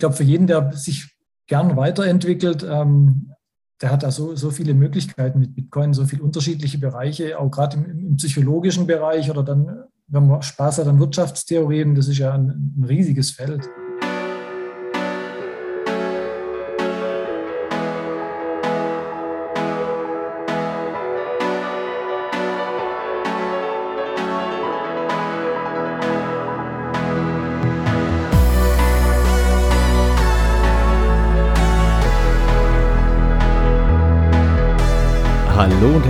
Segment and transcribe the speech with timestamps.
[0.00, 1.16] glaube, für jeden, der sich
[1.46, 3.32] gern weiterentwickelt, ähm,
[3.80, 7.76] der hat da so, so viele Möglichkeiten mit Bitcoin, so viele unterschiedliche Bereiche, auch gerade
[7.76, 12.32] im, im, psychologischen Bereich oder dann, wenn man Spaß hat an Wirtschaftstheorien, das ist ja
[12.32, 13.68] ein, ein riesiges Feld.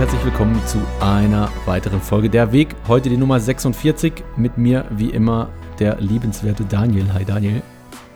[0.01, 2.75] Herzlich willkommen zu einer weiteren Folge Der Weg.
[2.87, 7.13] Heute die Nummer 46 mit mir wie immer der liebenswerte Daniel.
[7.13, 7.61] Hi Daniel.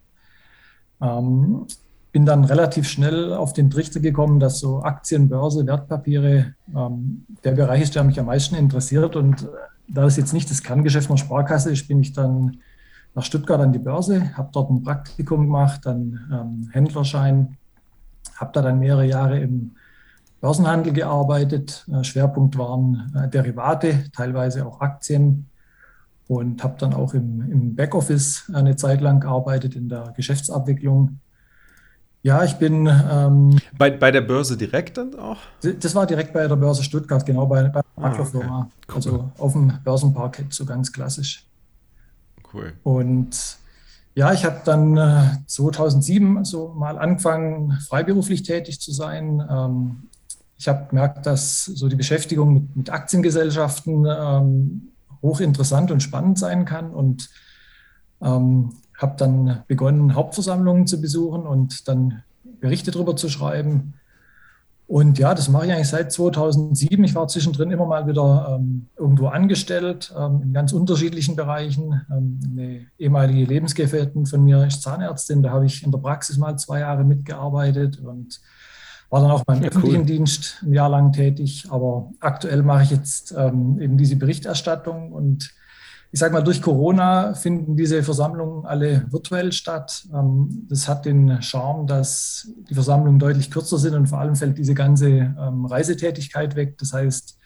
[1.01, 1.67] Ähm,
[2.13, 7.53] bin dann relativ schnell auf den Trichter gekommen, dass so Aktien, Börse, Wertpapiere ähm, der
[7.53, 9.17] Bereich ist, der mich am meisten interessiert.
[9.17, 9.47] Und äh,
[9.89, 12.59] da es jetzt nicht das Kerngeschäft einer Sparkasse ist, bin ich dann
[13.15, 17.57] nach Stuttgart an die Börse, habe dort ein Praktikum gemacht, dann ähm, Händlerschein,
[18.37, 19.73] habe da dann mehrere Jahre im
[20.43, 21.87] Börsenhandel gearbeitet.
[21.91, 25.47] Äh, Schwerpunkt waren äh, Derivate, teilweise auch Aktien
[26.27, 31.20] und habe dann auch im, im Backoffice eine Zeit lang gearbeitet in der Geschäftsabwicklung.
[32.25, 32.86] Ja, ich bin.
[32.89, 35.39] Ähm, bei, bei der Börse direkt dann auch?
[35.63, 38.59] Das war direkt bei der Börse Stuttgart, genau, bei, bei der Maklerfirma.
[38.59, 38.70] Ah, okay.
[38.89, 38.95] cool.
[38.97, 41.47] Also auf dem Börsenparkett, so ganz klassisch.
[42.53, 42.73] Cool.
[42.83, 43.59] Und
[44.14, 49.42] ja, ich habe dann äh, 2007 so mal angefangen, freiberuflich tätig zu sein.
[49.48, 50.09] Ähm,
[50.62, 56.64] ich habe gemerkt, dass so die Beschäftigung mit, mit Aktiengesellschaften ähm, hochinteressant und spannend sein
[56.64, 57.30] kann und
[58.23, 62.23] ähm, habe dann begonnen, Hauptversammlungen zu besuchen und dann
[62.61, 63.95] Berichte darüber zu schreiben.
[64.86, 67.02] Und ja, das mache ich eigentlich seit 2007.
[67.02, 72.02] Ich war zwischendrin immer mal wieder ähm, irgendwo angestellt, ähm, in ganz unterschiedlichen Bereichen.
[72.08, 76.56] Ähm, eine ehemalige Lebensgefährtin von mir ist Zahnärztin, da habe ich in der Praxis mal
[76.56, 78.40] zwei Jahre mitgearbeitet und
[79.12, 80.06] war dann auch beim ja, öffentlichen cool.
[80.06, 85.55] Dienst ein Jahr lang tätig, aber aktuell mache ich jetzt ähm, eben diese Berichterstattung und
[86.12, 90.06] ich sage mal, durch Corona finden diese Versammlungen alle virtuell statt.
[90.14, 94.56] Ähm, das hat den Charme, dass die Versammlungen deutlich kürzer sind und vor allem fällt
[94.56, 96.79] diese ganze ähm, Reisetätigkeit weg.
[96.79, 97.39] Das heißt,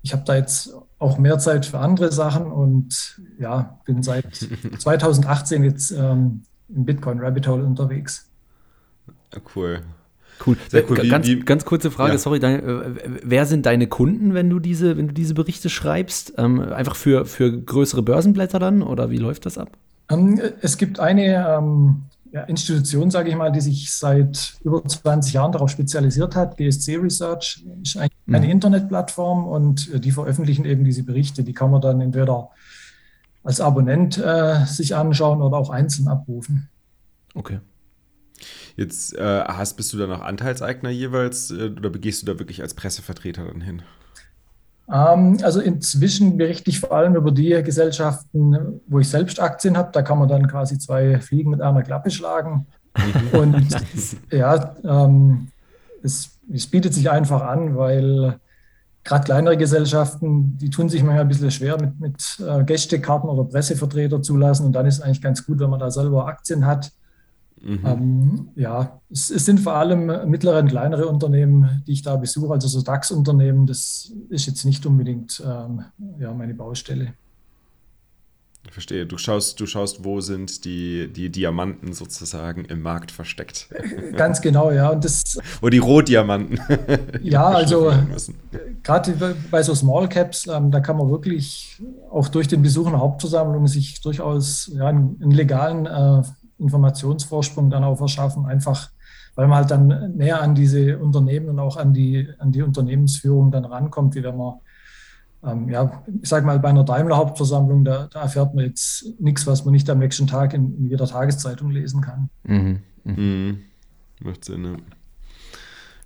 [0.00, 4.34] ich habe da jetzt auch mehr Zeit für andere Sachen und ja, bin seit
[4.78, 8.30] 2018 jetzt ähm, im Bitcoin Rabbit Hole unterwegs.
[9.54, 9.82] Cool.
[10.44, 10.56] Cool.
[10.68, 11.02] Sehr cool.
[11.02, 12.18] Wie, ganz, wie, ganz kurze Frage, ja.
[12.18, 16.34] sorry, deine, äh, wer sind deine Kunden, wenn du diese, wenn du diese Berichte schreibst?
[16.36, 19.70] Ähm, einfach für, für größere Börsenblätter dann oder wie läuft das ab?
[20.10, 22.02] Ähm, es gibt eine ähm,
[22.32, 26.56] ja, Institution, sage ich mal, die sich seit über 20 Jahren darauf spezialisiert hat.
[26.56, 28.34] GSC Research ist eine, mhm.
[28.34, 31.44] eine Internetplattform und äh, die veröffentlichen eben diese Berichte.
[31.44, 32.50] Die kann man dann entweder
[33.42, 36.68] als Abonnent äh, sich anschauen oder auch einzeln abrufen.
[37.34, 37.60] Okay.
[38.76, 42.60] Jetzt äh, hast, bist du da noch Anteilseigner jeweils äh, oder begehst du da wirklich
[42.60, 43.82] als Pressevertreter dann hin?
[44.92, 49.90] Ähm, also inzwischen berichte ich vor allem über die Gesellschaften, wo ich selbst Aktien habe.
[49.92, 52.66] Da kann man dann quasi zwei Fliegen mit einer Klappe schlagen.
[52.96, 53.38] Mhm.
[53.38, 53.76] Und
[54.30, 55.48] ja, ähm,
[56.02, 58.38] es, es bietet sich einfach an, weil
[59.04, 63.44] gerade kleinere Gesellschaften, die tun sich manchmal ein bisschen schwer mit, mit äh, Gästekarten oder
[63.48, 64.66] Pressevertreter zulassen.
[64.66, 66.92] Und dann ist es eigentlich ganz gut, wenn man da selber Aktien hat
[67.66, 67.80] Mhm.
[67.84, 72.52] Ähm, ja, es, es, sind vor allem mittlere und kleinere Unternehmen, die ich da besuche,
[72.52, 73.66] also so DAX-Unternehmen.
[73.66, 75.82] Das ist jetzt nicht unbedingt ähm,
[76.20, 77.14] ja, meine Baustelle.
[78.66, 79.04] Ich verstehe.
[79.04, 83.68] Du schaust, du schaust, wo sind die, die Diamanten sozusagen im Markt versteckt.
[84.16, 84.90] Ganz genau, ja.
[84.90, 86.60] Und das, wo die Rohdiamanten.
[87.22, 87.92] ja, also
[88.84, 93.00] gerade bei so Small Caps, ähm, da kann man wirklich auch durch den Besuch einer
[93.00, 96.22] Hauptversammlung sich durchaus ja, einen, einen legalen äh,
[96.58, 98.90] Informationsvorsprung dann auch verschaffen, einfach
[99.36, 103.50] weil man halt dann näher an diese Unternehmen und auch an die, an die Unternehmensführung
[103.50, 104.54] dann rankommt, wie wenn man,
[105.44, 109.64] ähm, ja, ich sage mal, bei einer Daimler-Hauptversammlung, da, da, erfährt man jetzt nichts, was
[109.64, 112.30] man nicht am nächsten Tag in, in jeder Tageszeitung lesen kann.
[112.44, 112.80] Mhm.
[113.04, 113.14] Mhm.
[113.14, 113.58] mhm.
[114.20, 114.76] Macht Sinn, ja.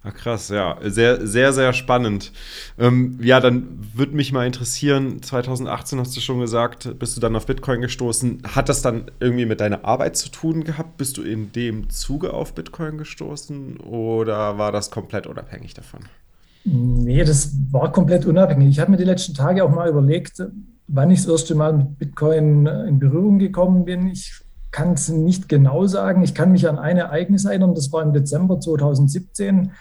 [0.03, 0.79] Ach krass, ja.
[0.83, 2.33] Sehr, sehr, sehr spannend.
[2.79, 7.37] Ähm, ja, dann würde mich mal interessieren, 2018 hast du schon gesagt, bist du dann
[7.37, 8.43] auf Bitcoin gestoßen.
[8.55, 10.97] Hat das dann irgendwie mit deiner Arbeit zu tun gehabt?
[10.97, 16.01] Bist du in dem Zuge auf Bitcoin gestoßen oder war das komplett unabhängig davon?
[16.65, 18.71] Nee, das war komplett unabhängig.
[18.71, 20.43] Ich habe mir die letzten Tage auch mal überlegt,
[20.89, 24.09] wann ich das erste Mal mit Bitcoin in Berührung gekommen bin.
[24.09, 24.33] Ich
[24.71, 26.23] kann es nicht genau sagen.
[26.23, 29.73] Ich kann mich an ein Ereignis erinnern, das war im Dezember 2017.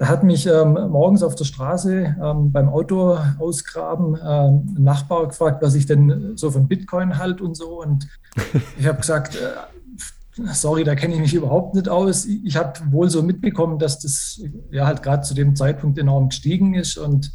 [0.00, 5.28] Da hat mich ähm, morgens auf der Straße ähm, beim Auto ausgraben ähm, ein Nachbar
[5.28, 7.82] gefragt, was ich denn so von Bitcoin halt und so.
[7.82, 8.08] Und
[8.78, 12.24] ich habe gesagt, äh, sorry, da kenne ich mich überhaupt nicht aus.
[12.24, 16.72] Ich habe wohl so mitbekommen, dass das ja halt gerade zu dem Zeitpunkt enorm gestiegen
[16.72, 17.30] ist und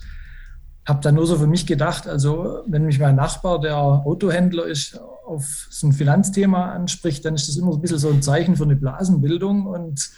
[0.88, 5.00] habe dann nur so für mich gedacht, also wenn mich mein Nachbar, der Autohändler ist,
[5.28, 8.64] auf so ein Finanzthema anspricht, dann ist das immer ein bisschen so ein Zeichen für
[8.64, 10.10] eine Blasenbildung und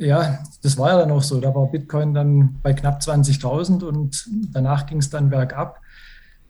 [0.00, 1.40] ja, das war ja dann auch so.
[1.40, 5.80] Da war Bitcoin dann bei knapp 20.000 und danach ging es dann bergab.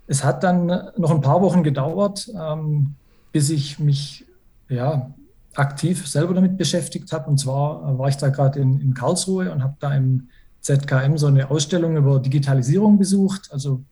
[0.07, 0.67] Es hat dann
[0.97, 2.95] noch ein paar Wochen gedauert, ähm,
[3.33, 4.25] bis ich mich
[4.69, 5.11] ja,
[5.55, 7.29] aktiv selber damit beschäftigt habe.
[7.29, 10.29] Und zwar war ich da gerade in, in Karlsruhe und habe da im
[10.61, 13.51] ZKM so eine Ausstellung über Digitalisierung besucht.
[13.53, 13.83] Also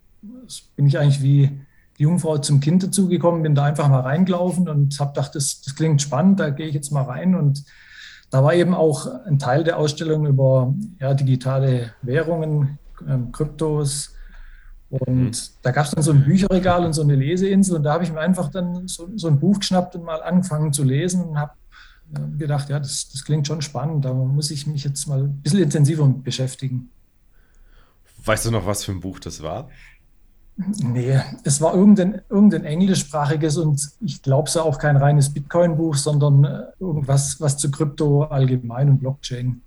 [0.77, 1.51] bin ich eigentlich wie
[1.99, 5.75] die Jungfrau zum Kind dazugekommen, bin da einfach mal reingelaufen und habe gedacht, das, das
[5.75, 7.65] klingt spannend, da gehe ich jetzt mal rein und
[8.31, 14.15] da war eben auch ein Teil der Ausstellung über ja, digitale Währungen, ähm, Kryptos.
[14.91, 15.31] Und mhm.
[15.63, 17.77] da gab es dann so ein Bücherregal und so eine Leseinsel.
[17.77, 20.73] Und da habe ich mir einfach dann so, so, ein Buch geschnappt und mal angefangen
[20.73, 21.53] zu lesen und habe
[22.15, 24.05] äh, gedacht, ja, das, das klingt schon spannend.
[24.05, 26.91] Da muss ich mich jetzt mal ein bisschen intensiver mit beschäftigen.
[28.25, 29.69] Weißt du noch, was für ein Buch das war?
[30.59, 35.95] Nee, es war irgendein, irgendein englischsprachiges und ich glaube es ja auch kein reines Bitcoin-Buch,
[35.95, 39.63] sondern äh, irgendwas was zu Krypto allgemein und Blockchain.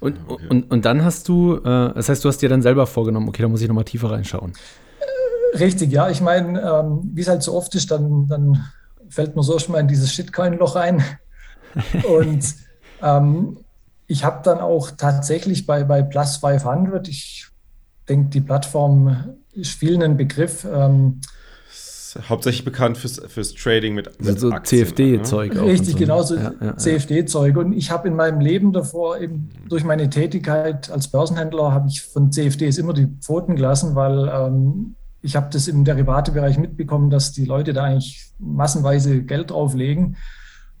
[0.00, 0.46] Und, okay.
[0.48, 3.42] und, und dann hast du, äh, das heißt, du hast dir dann selber vorgenommen, okay,
[3.42, 4.52] da muss ich nochmal tiefer reinschauen.
[5.00, 6.08] Äh, richtig, ja.
[6.08, 8.64] Ich meine, ähm, wie es halt so oft ist, dann, dann
[9.08, 11.02] fällt man so erstmal in dieses Shitcoin-Loch rein.
[12.08, 12.54] und
[13.02, 13.58] ähm,
[14.06, 17.47] ich habe dann auch tatsächlich bei, bei Plus 500, ich
[18.08, 20.66] denke, die Plattform ist vielen ein Begriff.
[20.70, 21.20] Ähm,
[22.28, 25.54] hauptsächlich bekannt fürs, fürs Trading mit, mit so CFD-Zeug.
[25.54, 25.62] Ne?
[25.62, 25.98] Richtig, so.
[25.98, 27.56] genau so ja, ja, CFD-Zeug.
[27.56, 32.02] Und ich habe in meinem Leben davor eben durch meine Tätigkeit als Börsenhändler habe ich
[32.02, 37.32] von CFDs immer die Pfoten gelassen, weil ähm, ich habe das im Derivatebereich mitbekommen, dass
[37.32, 40.16] die Leute da eigentlich massenweise Geld drauflegen.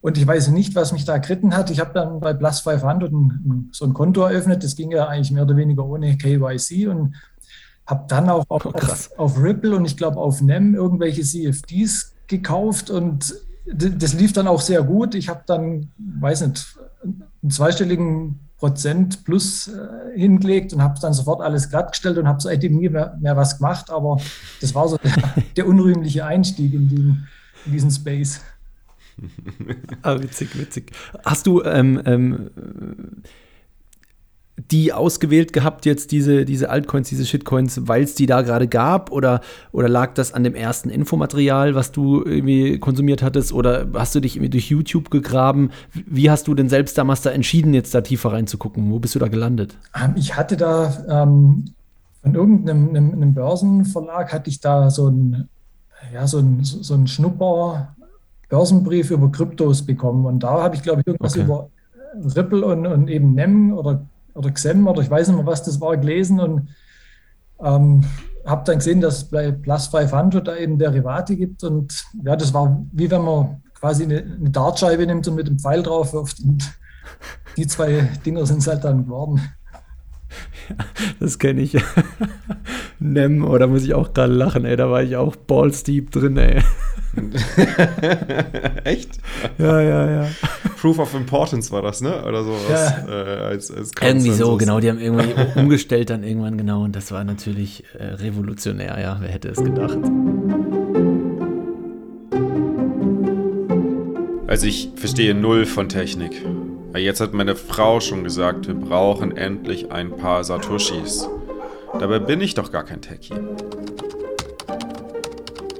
[0.00, 1.70] Und ich weiß nicht, was mich da geritten hat.
[1.70, 4.62] Ich habe dann bei Plus 500 ein, so ein Konto eröffnet.
[4.62, 7.14] Das ging ja eigentlich mehr oder weniger ohne KYC und
[7.86, 12.14] habe dann auch auf, oh, auf, auf, Ripple und ich glaube auf NEM irgendwelche CFDs
[12.26, 13.34] gekauft und
[13.64, 15.14] das lief dann auch sehr gut.
[15.14, 21.40] Ich habe dann, weiß nicht, einen zweistelligen Prozent plus äh, hingelegt und habe dann sofort
[21.40, 23.90] alles glattgestellt und habe seitdem nie mehr, mehr, was gemacht.
[23.90, 24.18] Aber
[24.60, 25.12] das war so der,
[25.56, 27.28] der unrühmliche Einstieg in, den,
[27.66, 28.40] in diesen Space
[30.02, 30.92] ah, witzig, witzig.
[31.24, 32.50] Hast du ähm, ähm,
[34.70, 39.10] die ausgewählt gehabt, jetzt diese, diese Altcoins, diese Shitcoins, weil es die da gerade gab?
[39.12, 39.40] Oder,
[39.72, 43.52] oder lag das an dem ersten Infomaterial, was du irgendwie konsumiert hattest?
[43.52, 45.70] Oder hast du dich irgendwie durch YouTube gegraben?
[45.92, 48.90] Wie hast du denn selbst damals da entschieden, jetzt da tiefer reinzugucken?
[48.90, 49.76] Wo bist du da gelandet?
[49.94, 51.72] Ähm, ich hatte da ähm,
[52.22, 55.48] von irgendeinem einem, einem Börsenverlag hatte ich da so ein,
[56.12, 57.94] ja, so ein, so ein Schnupper,
[58.48, 60.26] Börsenbrief über Kryptos bekommen.
[60.26, 61.44] Und da habe ich, glaube ich, irgendwas okay.
[61.44, 61.70] über
[62.36, 65.80] Ripple und, und eben NEM oder, oder XEM oder ich weiß nicht mehr, was das
[65.80, 66.68] war, gelesen und
[67.62, 68.04] ähm,
[68.46, 71.64] habe dann gesehen, dass es bei Plus 500 da eben Derivate gibt.
[71.64, 75.58] Und ja, das war wie wenn man quasi eine, eine Dartscheibe nimmt und mit dem
[75.58, 76.40] Pfeil drauf wirft.
[76.40, 76.72] Und
[77.56, 79.40] die zwei Dinger sind es halt dann geworden.
[81.20, 81.76] das kenne ich.
[82.98, 86.36] Nem, oder muss ich auch gerade lachen, ey, da war ich auch balls deep drin,
[86.36, 86.62] ey.
[88.84, 89.18] Echt?
[89.58, 90.28] Ja, ja, ja.
[90.80, 92.24] Proof of Importance war das, ne?
[92.24, 92.68] Oder sowas.
[92.68, 93.08] Ja.
[93.08, 94.80] Äh, als, als irgendwie so, genau.
[94.80, 96.84] Die haben irgendwie umgestellt dann irgendwann, genau.
[96.84, 99.16] Und das war natürlich äh, revolutionär, ja.
[99.20, 99.98] Wer hätte es gedacht?
[104.46, 106.42] Also ich verstehe null von Technik.
[106.94, 111.28] Jetzt hat meine Frau schon gesagt, wir brauchen endlich ein paar Satoshis.
[111.98, 113.34] Dabei bin ich doch gar kein Techie.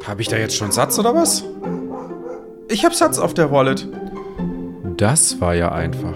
[0.07, 1.45] Habe ich da jetzt schon Satz oder was?
[2.69, 3.89] Ich habe Satz auf der Wallet.
[4.97, 6.15] Das war ja einfach.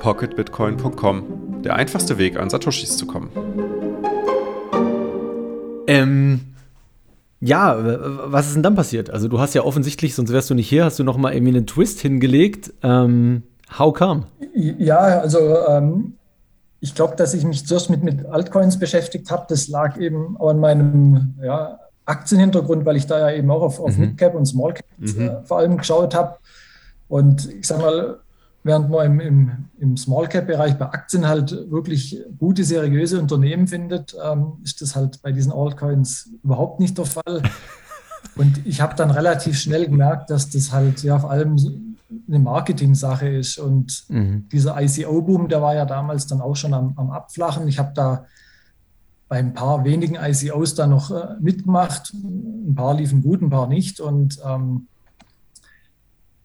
[0.00, 1.62] Pocketbitcoin.com.
[1.62, 3.30] Der einfachste Weg, an Satoshis zu kommen.
[5.86, 6.40] Ähm,
[7.40, 7.76] ja,
[8.32, 9.10] was ist denn dann passiert?
[9.10, 11.56] Also du hast ja offensichtlich, sonst wärst du nicht hier, hast du noch mal irgendwie
[11.56, 12.72] einen Twist hingelegt.
[12.82, 13.44] Ähm,
[13.78, 14.24] how come?
[14.54, 16.14] Ja, also ähm,
[16.80, 19.46] ich glaube, dass ich mich zuerst mit, mit Altcoins beschäftigt habe.
[19.48, 23.80] Das lag eben auch an meinem ja, Aktienhintergrund, weil ich da ja eben auch auf,
[23.80, 24.06] auf mhm.
[24.06, 25.20] Midcap und Smallcap mhm.
[25.20, 26.38] äh, vor allem geschaut habe.
[27.08, 28.18] Und ich sag mal,
[28.64, 34.54] während man im, im, im Small-Cap-Bereich bei Aktien halt wirklich gute, seriöse Unternehmen findet, ähm,
[34.64, 37.42] ist das halt bei diesen Altcoins überhaupt nicht der Fall.
[38.36, 41.56] Und ich habe dann relativ schnell gemerkt, dass das halt ja vor allem
[42.26, 43.58] eine Marketing-Sache ist.
[43.58, 44.48] Und mhm.
[44.50, 47.68] dieser ICO-Boom, der war ja damals dann auch schon am, am Abflachen.
[47.68, 48.26] Ich habe da
[49.28, 52.12] bei ein paar wenigen ICOs da noch äh, mitgemacht.
[52.14, 54.00] Ein paar liefen gut, ein paar nicht.
[54.00, 54.88] Und ähm,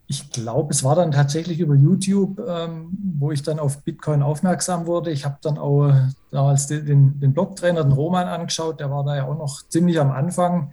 [0.08, 4.86] ich glaube, es war dann tatsächlich über YouTube, ähm, wo ich dann auf Bitcoin aufmerksam
[4.86, 5.12] wurde.
[5.12, 8.80] Ich habe dann auch äh, damals den, den Blogtrainer, den Roman, angeschaut.
[8.80, 10.72] Der war da ja auch noch ziemlich am Anfang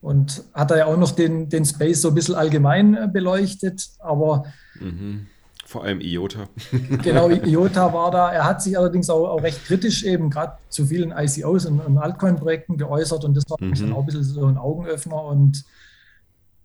[0.00, 3.88] und hat da ja auch noch den, den Space so ein bisschen allgemein äh, beleuchtet.
[4.00, 4.46] Aber
[4.80, 5.28] mhm.
[5.64, 6.48] vor allem IOTA.
[7.02, 8.32] genau, IOTA war da.
[8.32, 11.98] Er hat sich allerdings auch, auch recht kritisch eben gerade zu vielen ICOs und, und
[11.98, 13.74] Altcoin-Projekten geäußert und das war mhm.
[13.74, 15.22] dann auch ein bisschen so ein Augenöffner.
[15.24, 15.64] Und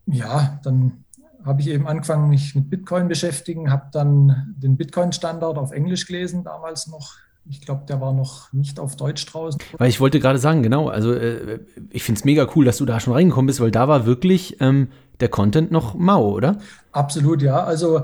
[0.07, 1.03] ja, dann
[1.48, 6.44] habe ich eben angefangen, mich mit Bitcoin beschäftigen, habe dann den Bitcoin-Standard auf Englisch gelesen,
[6.44, 7.16] damals noch.
[7.50, 9.62] Ich glaube, der war noch nicht auf Deutsch draußen.
[9.77, 11.60] Weil ich wollte gerade sagen, genau, also äh,
[11.92, 14.60] ich finde es mega cool, dass du da schon reingekommen bist, weil da war wirklich
[14.60, 14.89] ähm,
[15.22, 16.58] der Content noch mau, oder?
[16.92, 17.63] Absolut, ja.
[17.63, 18.04] Also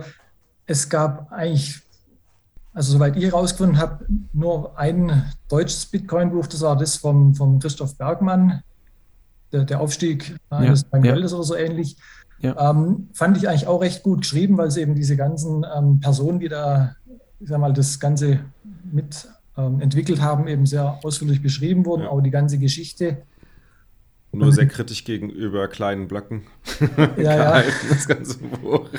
[0.65, 1.81] es gab eigentlich,
[2.73, 7.97] also soweit ich herausgefunden habe, nur ein deutsches Bitcoin-Buch, das war das vom, vom Christoph
[7.97, 8.63] Bergmann,
[9.51, 11.15] der, der Aufstieg eines ja, ja.
[11.15, 11.97] oder so ähnlich.
[12.43, 12.71] Ja.
[12.71, 16.39] Ähm, fand ich eigentlich auch recht gut geschrieben, weil es eben diese ganzen ähm, Personen,
[16.39, 16.95] die da,
[17.39, 18.41] ich sag mal, das Ganze
[18.91, 22.09] mit ähm, entwickelt haben, eben sehr ausführlich beschrieben wurden, ja.
[22.09, 23.17] auch die ganze Geschichte.
[24.33, 26.43] Nur sehr kritisch gegenüber kleinen Blöcken.
[27.17, 27.63] Ja, ja.
[27.89, 28.89] Das ganze Buch.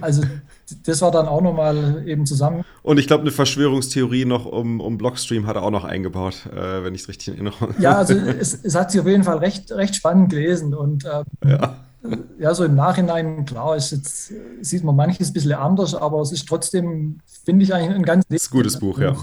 [0.00, 0.22] Also
[0.84, 2.64] das war dann auch nochmal eben zusammen.
[2.82, 6.84] Und ich glaube, eine Verschwörungstheorie noch um, um Blockstream hat er auch noch eingebaut, äh,
[6.84, 7.74] wenn ich es richtig erinnere.
[7.78, 10.74] Ja, also es, es, hat sich auf jeden Fall recht, recht spannend gelesen.
[10.74, 11.76] Und ähm, ja
[12.38, 16.32] ja, so im Nachhinein, klar, ist jetzt, sieht man manches ein bisschen anders, aber es
[16.32, 19.14] ist trotzdem, finde ich eigentlich ein ganz das ist ein gutes Buch, ja.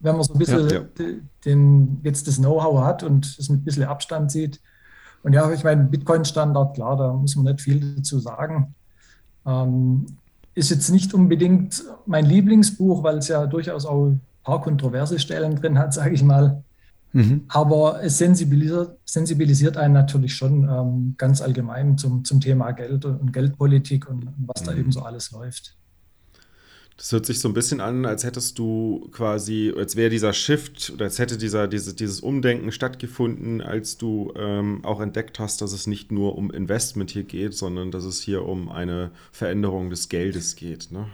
[0.00, 1.04] Wenn man so ein bisschen ja, ja.
[1.44, 4.60] Den, jetzt das Know-how hat und es mit ein bisschen Abstand sieht.
[5.22, 8.74] Und ja, ich meine, Bitcoin-Standard, klar, da muss man nicht viel dazu sagen.
[9.46, 10.06] Ähm,
[10.54, 15.56] ist jetzt nicht unbedingt mein Lieblingsbuch, weil es ja durchaus auch ein paar kontroverse Stellen
[15.56, 16.62] drin hat, sage ich mal.
[17.14, 17.44] Mhm.
[17.48, 23.20] Aber es sensibilisiert, sensibilisiert einen natürlich schon ähm, ganz allgemein zum, zum Thema Geld und,
[23.20, 24.66] und Geldpolitik und, und was mhm.
[24.66, 25.76] da eben so alles läuft.
[26.96, 30.92] Das hört sich so ein bisschen an, als hättest du quasi, als wäre dieser Shift
[30.94, 35.72] oder als hätte dieser, diese, dieses Umdenken stattgefunden, als du ähm, auch entdeckt hast, dass
[35.72, 40.08] es nicht nur um Investment hier geht, sondern dass es hier um eine Veränderung des
[40.08, 40.92] Geldes geht.
[40.92, 41.06] Ne?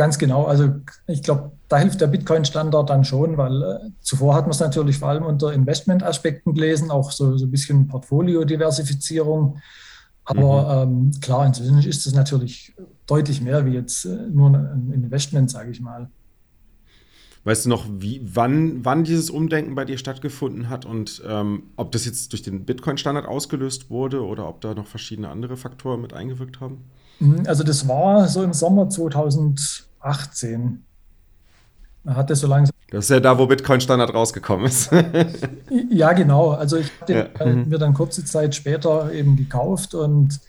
[0.00, 0.46] Ganz genau.
[0.46, 0.76] Also
[1.08, 4.96] ich glaube, da hilft der Bitcoin-Standard dann schon, weil äh, zuvor hat man es natürlich
[4.96, 9.58] vor allem unter Investment-Aspekten gelesen, auch so, so ein bisschen Portfolio-Diversifizierung.
[10.24, 11.10] Aber mhm.
[11.10, 12.72] ähm, klar, inzwischen ist es natürlich
[13.06, 16.08] deutlich mehr wie jetzt äh, nur ein Investment, sage ich mal.
[17.44, 21.90] Weißt du noch, wie, wann, wann dieses Umdenken bei dir stattgefunden hat und ähm, ob
[21.92, 26.12] das jetzt durch den Bitcoin-Standard ausgelöst wurde oder ob da noch verschiedene andere Faktoren mit
[26.12, 26.84] eingewirkt haben?
[27.18, 29.86] Mhm, also das war so im Sommer 2000.
[30.00, 30.84] 18.
[32.06, 32.74] Hat das so langsam.
[32.90, 34.90] Das ist ja da, wo Bitcoin Standard rausgekommen ist.
[35.90, 36.50] ja, genau.
[36.50, 37.46] Also ich habe ja.
[37.46, 37.68] Mhm.
[37.68, 40.40] mir dann kurze Zeit später eben gekauft und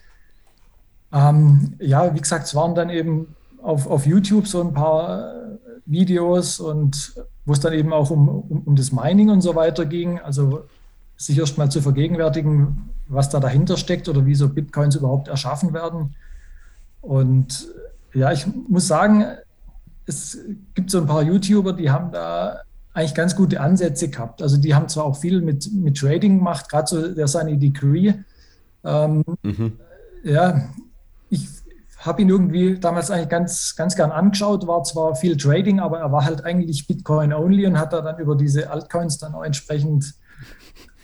[1.12, 5.41] ähm, ja, wie gesagt, es waren dann eben auf, auf YouTube so ein paar äh,
[5.92, 9.86] Videos und wo es dann eben auch um, um, um das Mining und so weiter
[9.86, 10.18] ging.
[10.18, 10.64] Also
[11.16, 15.72] sich erst mal zu vergegenwärtigen, was da dahinter steckt oder wie so Bitcoins überhaupt erschaffen
[15.72, 16.14] werden.
[17.00, 17.68] Und
[18.14, 19.24] ja, ich muss sagen,
[20.06, 20.38] es
[20.74, 22.60] gibt so ein paar YouTuber, die haben da
[22.94, 24.42] eigentlich ganz gute Ansätze gehabt.
[24.42, 28.14] Also die haben zwar auch viel mit, mit Trading gemacht, gerade so der Sunny Degree.
[28.84, 29.72] Ähm, mhm.
[30.24, 30.68] Ja,
[32.02, 36.12] habe ihn irgendwie damals eigentlich ganz, ganz gern angeschaut, war zwar viel Trading, aber er
[36.12, 40.14] war halt eigentlich Bitcoin-only und hat da dann über diese Altcoins dann auch entsprechend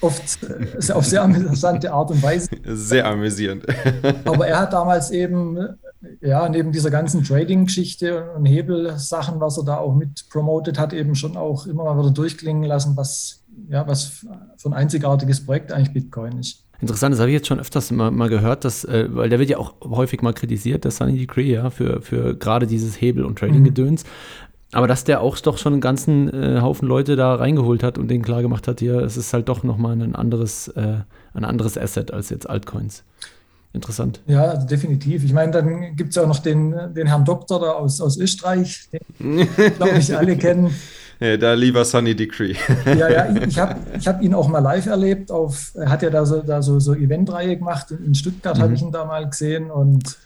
[0.01, 2.51] oft äh, auf sehr amüsante Art und Weise.
[2.65, 3.65] Sehr amüsierend.
[4.25, 5.59] Aber er hat damals eben
[6.21, 11.15] ja, neben dieser ganzen Trading-Geschichte und Hebelsachen, was er da auch mit promotet hat, eben
[11.15, 14.25] schon auch immer mal wieder durchklingen lassen, was, ja, was
[14.57, 16.65] für ein einzigartiges Projekt eigentlich Bitcoin ist.
[16.81, 19.51] Interessant, das habe ich jetzt schon öfters mal, mal gehört, dass, äh, weil der wird
[19.51, 23.39] ja auch häufig mal kritisiert, der Sunny Decree, ja, für, für gerade dieses Hebel- und
[23.39, 24.05] Trading-Gedöns.
[24.05, 24.09] Mhm.
[24.73, 28.09] Aber dass der auch doch schon einen ganzen äh, Haufen Leute da reingeholt hat und
[28.09, 30.99] denen klar gemacht hat, hier, es ist halt doch nochmal ein anderes, äh,
[31.33, 33.03] ein anderes Asset als jetzt Altcoins.
[33.73, 34.21] Interessant.
[34.27, 35.25] Ja, also definitiv.
[35.25, 38.19] Ich meine, dann gibt es ja auch noch den, den Herrn Doktor da aus, aus
[38.19, 40.75] Österreich, den, glaube ich, alle kennen.
[41.21, 42.55] Ja, da lieber Sunny Decree.
[42.87, 45.33] ja, ja, ich habe ich hab ihn auch mal live erlebt.
[45.33, 47.91] Auf, er hat ja da so, da so, so Eventreihe gemacht.
[47.91, 48.63] In Stuttgart mhm.
[48.63, 50.17] habe ich ihn da mal gesehen und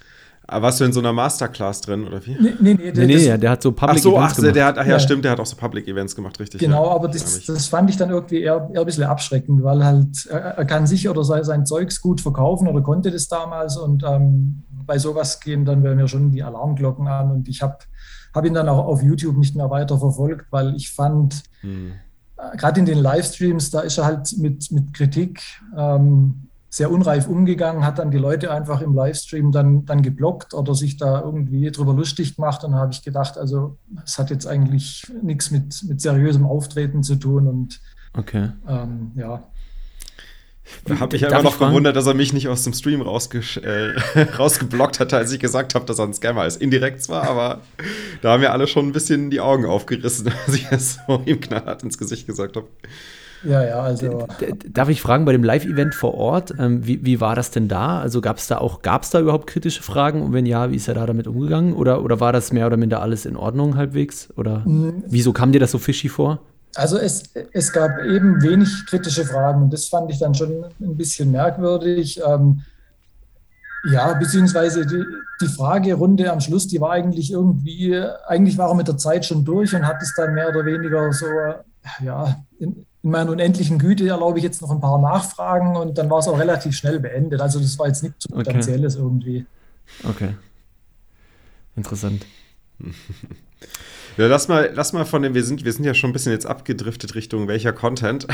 [0.44, 2.36] aber warst du in so einer Masterclass drin, oder wie?
[2.38, 4.56] Nee, nee, nee, der, nee, nee der hat so Public ach so, Events ach, gemacht.
[4.56, 6.60] Der hat, ach ja, ja, stimmt, der hat auch so Public Events gemacht, richtig.
[6.60, 6.94] Genau, ja.
[6.94, 10.40] aber das, das, fand ich dann irgendwie eher, eher ein bisschen abschreckend, weil halt er,
[10.40, 14.64] er kann sich oder sein, sein Zeugs gut verkaufen oder konnte das damals und ähm,
[14.84, 17.78] bei sowas gehen dann bei mir schon die Alarmglocken an und ich habe
[18.34, 21.92] hab ihn dann auch auf YouTube nicht mehr weiter verfolgt, weil ich fand, hm.
[22.36, 25.42] äh, gerade in den Livestreams, da ist er halt mit, mit Kritik
[25.76, 30.74] ähm, sehr unreif umgegangen, hat dann die Leute einfach im Livestream dann, dann geblockt oder
[30.74, 32.64] sich da irgendwie drüber lustig gemacht.
[32.64, 37.02] Und da habe ich gedacht, also es hat jetzt eigentlich nichts mit, mit seriösem Auftreten
[37.02, 37.46] zu tun.
[37.46, 37.80] Und
[38.14, 38.52] okay.
[38.66, 39.42] Ähm, ja.
[40.84, 43.04] Da habe ich immer noch gewundert, dass er mich nicht aus dem Stream äh,
[44.38, 46.60] rausgeblockt hat, als ich gesagt habe, dass er ein Scammer ist.
[46.60, 47.60] Indirekt zwar, aber
[48.20, 51.40] da haben wir alle schon ein bisschen die Augen aufgerissen, als ich es so ihm
[51.40, 52.66] knallhart ins Gesicht gesagt habe.
[53.44, 54.28] Ja, ja, also.
[54.68, 58.00] Darf ich fragen, bei dem Live-Event vor Ort, ähm, wie, wie war das denn da?
[58.00, 60.22] Also gab es da auch, gab es da überhaupt kritische Fragen?
[60.22, 61.74] Und wenn ja, wie ist er da damit umgegangen?
[61.74, 64.32] Oder, oder war das mehr oder minder alles in Ordnung halbwegs?
[64.36, 65.02] Oder mhm.
[65.08, 66.40] wieso kam dir das so fishy vor?
[66.74, 70.96] Also es, es gab eben wenig kritische Fragen und das fand ich dann schon ein
[70.96, 72.20] bisschen merkwürdig.
[72.26, 72.62] Ähm,
[73.90, 75.04] ja, beziehungsweise die,
[75.40, 79.44] die Fragerunde am Schluss, die war eigentlich irgendwie, eigentlich war er mit der Zeit schon
[79.44, 81.26] durch und hat es dann mehr oder weniger so,
[82.00, 86.08] ja, in, in meiner unendlichen Güte erlaube ich jetzt noch ein paar Nachfragen und dann
[86.08, 87.40] war es auch relativ schnell beendet.
[87.40, 89.04] Also das war jetzt nichts Substanzielles okay.
[89.04, 89.46] irgendwie.
[90.08, 90.34] Okay.
[91.74, 92.24] Interessant.
[94.16, 96.32] Ja, lass mal, lass mal von dem, wir sind, wir sind ja schon ein bisschen
[96.32, 98.26] jetzt abgedriftet Richtung welcher Content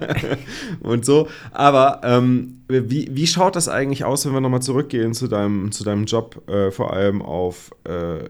[0.80, 1.28] und so.
[1.52, 5.84] Aber ähm, wie, wie schaut das eigentlich aus, wenn wir nochmal zurückgehen zu deinem, zu
[5.84, 8.24] deinem Job, äh, vor allem auf äh,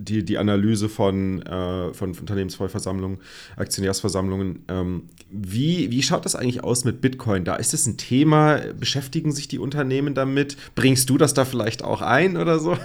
[0.00, 3.18] die, die Analyse von, äh, von Unternehmensvollversammlungen,
[3.56, 4.64] Aktionärsversammlungen.
[4.68, 7.44] Ähm, wie, wie schaut das eigentlich aus mit Bitcoin?
[7.44, 8.60] Da ist es ein Thema?
[8.78, 10.56] Beschäftigen sich die Unternehmen damit?
[10.74, 12.76] Bringst du das da vielleicht auch ein oder so?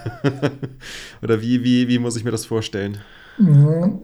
[1.23, 2.97] oder wie, wie, wie muss ich mir das vorstellen?
[3.37, 4.01] Mhm.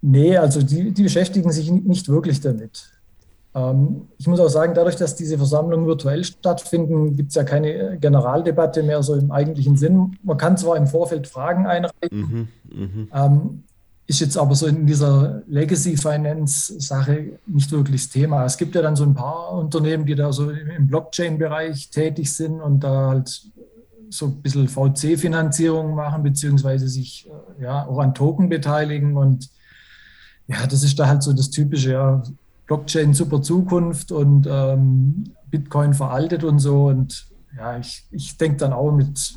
[0.00, 2.90] Nee, also die, die beschäftigen sich nicht wirklich damit.
[3.58, 7.98] Ähm, ich muss auch sagen, dadurch, dass diese Versammlungen virtuell stattfinden, gibt es ja keine
[7.98, 10.16] Generaldebatte mehr so im eigentlichen Sinn.
[10.22, 13.26] Man kann zwar im Vorfeld Fragen einreichen, mhm, mh.
[13.26, 13.64] ähm,
[14.06, 18.44] ist jetzt aber so in dieser Legacy Finance Sache nicht wirklich das Thema.
[18.46, 22.60] Es gibt ja dann so ein paar Unternehmen, die da so im Blockchain-Bereich tätig sind
[22.62, 23.42] und da halt
[24.08, 29.16] so ein bisschen VC-Finanzierung machen, beziehungsweise sich äh, ja auch an Token beteiligen.
[29.18, 29.50] Und
[30.46, 32.22] ja, das ist da halt so das Typische, ja,
[32.68, 36.86] Blockchain super Zukunft und ähm, Bitcoin veraltet und so.
[36.86, 37.26] Und
[37.56, 39.34] ja, ich, ich denke dann auch, mit,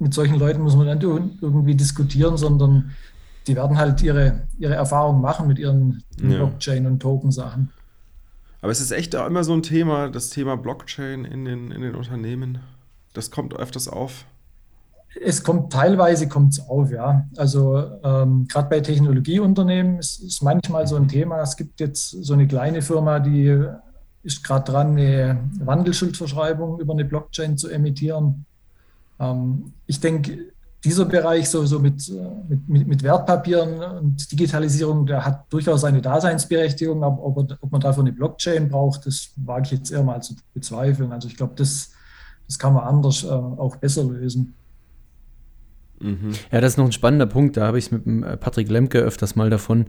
[0.00, 2.90] mit solchen Leuten muss man nicht irgendwie diskutieren, sondern
[3.46, 6.02] die werden halt ihre, ihre Erfahrungen machen mit ihren.
[6.16, 7.70] Blockchain- und Token-Sachen.
[8.62, 11.82] Aber es ist echt auch immer so ein Thema, das Thema Blockchain in den, in
[11.82, 12.60] den Unternehmen.
[13.12, 14.24] Das kommt öfters auf.
[15.20, 17.26] Es kommt teilweise kommt's auf, ja.
[17.36, 21.40] Also ähm, gerade bei Technologieunternehmen ist, ist manchmal so ein Thema.
[21.42, 23.66] Es gibt jetzt so eine kleine Firma, die
[24.22, 28.46] ist gerade dran, eine Wandelschuldverschreibung über eine Blockchain zu emittieren.
[29.18, 30.52] Ähm, ich denke,
[30.84, 32.10] dieser Bereich so, so mit,
[32.66, 38.02] mit, mit, Wertpapieren und Digitalisierung, der hat durchaus eine Daseinsberechtigung, aber ob, ob man dafür
[38.02, 41.12] eine Blockchain braucht, das wage ich jetzt eher mal zu bezweifeln.
[41.12, 41.92] Also ich glaube, das,
[42.48, 44.54] das kann man anders äh, auch besser lösen.
[46.02, 46.32] Mhm.
[46.50, 47.56] Ja, das ist noch ein spannender Punkt.
[47.56, 49.86] Da habe ich es mit äh, Patrick Lemke öfters mal davon.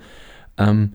[0.58, 0.94] Ähm,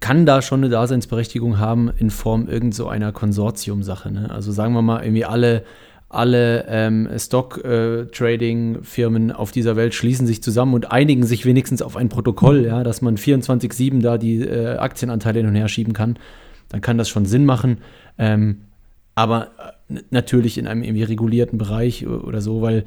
[0.00, 4.10] kann da schon eine Daseinsberechtigung haben in Form irgend so einer Konsortiumsache.
[4.10, 4.28] Ne?
[4.30, 5.62] Also sagen wir mal, irgendwie alle,
[6.08, 11.96] alle ähm, Stock-Trading-Firmen äh, auf dieser Welt schließen sich zusammen und einigen sich wenigstens auf
[11.96, 16.18] ein Protokoll, ja, dass man 24-7 da die äh, Aktienanteile hin und her schieben kann.
[16.68, 17.78] Dann kann das schon Sinn machen.
[18.18, 18.62] Ähm,
[19.14, 19.50] aber
[19.88, 22.84] äh, natürlich in einem irgendwie regulierten Bereich oder so, weil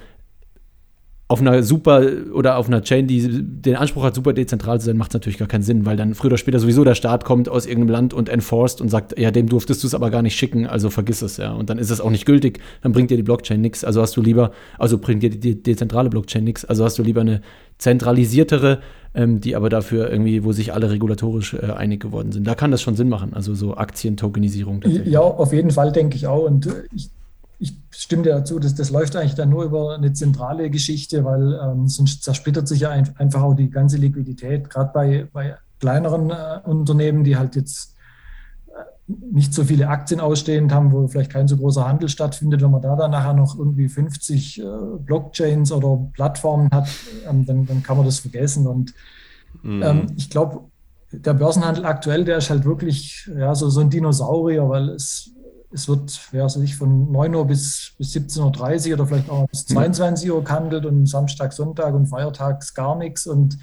[1.29, 2.01] auf einer super
[2.33, 5.37] oder auf einer Chain, die den Anspruch hat, super dezentral zu sein, macht es natürlich
[5.37, 8.13] gar keinen Sinn, weil dann früher oder später sowieso der Staat kommt aus irgendeinem Land
[8.13, 11.21] und enforced und sagt, ja, dem durftest du es aber gar nicht schicken, also vergiss
[11.21, 11.51] es, ja.
[11.51, 13.83] Und dann ist es auch nicht gültig, dann bringt dir die Blockchain nichts.
[13.83, 17.21] Also hast du lieber, also bringt dir die dezentrale Blockchain nichts, also hast du lieber
[17.21, 17.41] eine
[17.77, 18.79] zentralisiertere
[19.17, 22.45] ähm, die aber dafür irgendwie, wo sich alle regulatorisch äh, einig geworden sind.
[22.45, 24.83] Da kann das schon Sinn machen, also so Aktientokenisierung.
[25.05, 26.45] Ja, auf jeden Fall denke ich auch.
[26.45, 27.09] Und ich,
[27.59, 31.59] ich stimme dir dazu, dass das läuft eigentlich dann nur über eine zentrale Geschichte, weil
[31.61, 36.29] ähm, sonst zersplittert sich ja ein, einfach auch die ganze Liquidität, gerade bei, bei kleineren
[36.29, 37.97] äh, Unternehmen, die halt jetzt
[39.07, 42.81] nicht so viele Aktien ausstehend haben, wo vielleicht kein so großer Handel stattfindet, wenn man
[42.81, 44.63] da dann nachher noch irgendwie 50 äh,
[44.99, 46.89] Blockchains oder Plattformen hat,
[47.29, 48.67] ähm, dann, dann, kann man das vergessen.
[48.67, 48.93] Und
[49.63, 49.81] mhm.
[49.81, 50.65] ähm, ich glaube,
[51.11, 55.31] der Börsenhandel aktuell, der ist halt wirklich ja, so, so ein Dinosaurier, weil es,
[55.71, 59.47] es wird ja, also nicht von 9 Uhr bis, bis 17.30 Uhr oder vielleicht auch
[59.47, 63.27] bis 22 Uhr gehandelt und Samstag, Sonntag und Feiertags gar nichts.
[63.27, 63.57] Und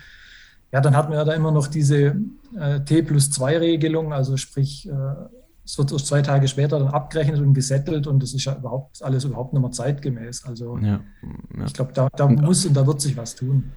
[0.73, 2.17] ja, dann hatten wir da immer noch diese
[2.59, 4.93] äh, T plus 2 Regelung, also sprich, äh,
[5.65, 9.03] es wird erst zwei Tage später dann abgerechnet und gesettelt und das ist ja überhaupt
[9.03, 10.45] alles überhaupt nicht mehr zeitgemäß.
[10.45, 11.01] Also ja,
[11.57, 11.65] ja.
[11.65, 13.73] ich glaube, da, da muss und da wird sich was tun.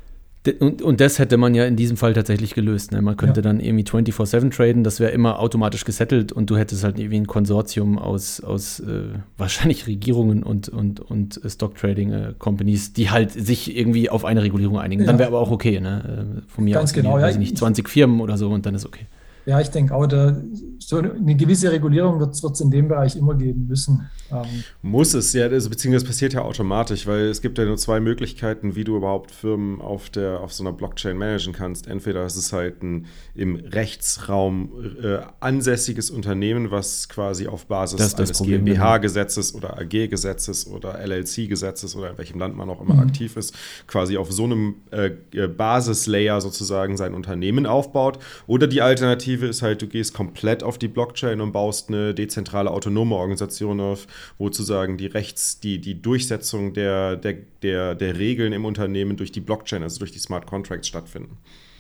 [0.60, 2.92] Und, und das hätte man ja in diesem Fall tatsächlich gelöst.
[2.92, 3.02] Ne?
[3.02, 3.44] Man könnte ja.
[3.44, 7.28] dann irgendwie 24-7 traden, das wäre immer automatisch gesettelt und du hättest halt irgendwie ein
[7.28, 9.04] Konsortium aus, aus äh,
[9.38, 15.02] wahrscheinlich Regierungen und, und, und Stock-Trading-Companies, äh, die halt sich irgendwie auf eine Regulierung einigen.
[15.02, 15.08] Ja.
[15.08, 15.80] Dann wäre aber auch okay.
[15.80, 16.44] Ne?
[16.48, 17.32] Äh, von mir Ganz aus, genau, ja.
[17.38, 19.06] nicht, 20 Firmen oder so und dann ist okay.
[19.48, 20.36] Ja, ich denke auch, da,
[20.78, 24.10] so eine gewisse Regulierung wird es in dem Bereich immer geben müssen.
[24.30, 24.46] Ähm
[24.82, 28.76] Muss es, ja, also, beziehungsweise passiert ja automatisch, weil es gibt ja nur zwei Möglichkeiten,
[28.76, 31.88] wie du überhaupt Firmen auf, der, auf so einer Blockchain managen kannst.
[31.88, 33.06] Entweder ist es halt ein
[33.36, 34.70] im Rechtsraum
[35.02, 42.18] äh, ansässiges Unternehmen, was quasi auf Basis eines GmbH-Gesetzes oder AG-Gesetzes oder LLC-Gesetzes oder in
[42.18, 43.02] welchem Land man auch immer mhm.
[43.02, 43.56] aktiv ist,
[43.88, 48.20] quasi auf so einem äh, äh, Basislayer sozusagen sein Unternehmen aufbaut.
[48.46, 52.14] Oder die Alternative Alternative ist halt, du gehst komplett auf die Blockchain und baust eine
[52.14, 58.18] dezentrale autonome Organisation auf, wo sozusagen die Rechts, die, die Durchsetzung der, der, der, der
[58.18, 61.38] Regeln im Unternehmen durch die Blockchain, also durch die Smart Contracts stattfinden.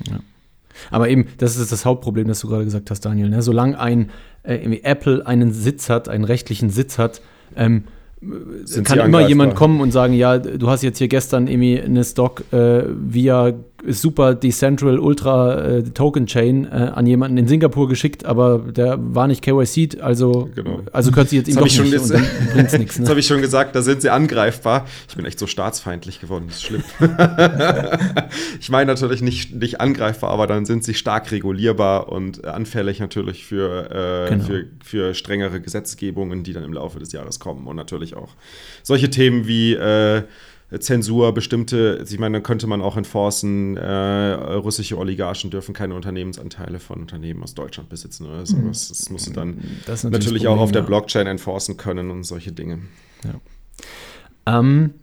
[0.07, 0.19] Ja.
[0.91, 3.29] Aber eben, das ist das Hauptproblem, das du gerade gesagt hast, Daniel.
[3.29, 3.41] Ne?
[3.41, 4.11] Solange ein
[4.43, 7.21] äh, Apple einen Sitz hat, einen rechtlichen Sitz hat,
[7.55, 7.85] ähm,
[8.83, 12.43] kann immer jemand kommen und sagen, ja, du hast jetzt hier gestern irgendwie eine Stock
[12.51, 13.53] äh, via
[13.87, 19.27] super Decentral Ultra äh, Token Chain äh, an jemanden in Singapur geschickt, aber der war
[19.27, 20.81] nicht KYC, also genau.
[20.91, 22.97] also könnte sie jetzt ihm doch nicht jetzt, und bringt's nichts.
[22.97, 23.03] Ne?
[23.03, 24.85] Das habe ich schon gesagt, da sind sie angreifbar.
[25.07, 26.83] Ich bin echt so staatsfeindlich geworden, das ist schlimm.
[28.59, 33.45] ich meine natürlich nicht, nicht angreifbar, aber dann sind sie stark regulierbar und anfällig natürlich
[33.45, 34.43] für, äh, genau.
[34.43, 38.29] für, für strengere Gesetzgebungen, die dann im Laufe des Jahres kommen und natürlich auch
[38.83, 40.23] solche Themen wie äh,
[40.79, 46.79] Zensur, bestimmte, ich meine, dann könnte man auch enforcen, äh, russische Oligarchen dürfen keine Unternehmensanteile
[46.79, 48.89] von Unternehmen aus Deutschland besitzen oder sowas.
[48.89, 52.79] Das musst du dann natürlich, natürlich auch auf der Blockchain enforcen können und solche Dinge.
[53.23, 54.59] Ja.
[54.59, 54.93] Ähm,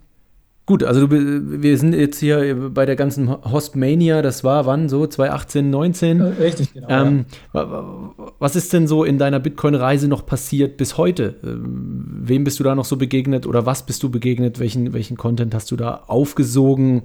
[0.66, 5.06] Gut, also du, wir sind jetzt hier bei der ganzen Hostmania, das war wann so,
[5.06, 6.20] 2018, 19?
[6.22, 6.88] Richtig, genau.
[6.88, 8.04] Ähm, ja.
[8.38, 11.34] Was ist denn so in deiner Bitcoin-Reise noch passiert bis heute?
[11.44, 14.58] Ähm, wem bist du da noch so begegnet oder was bist du begegnet?
[14.58, 17.02] Welchen, welchen Content hast du da aufgesogen?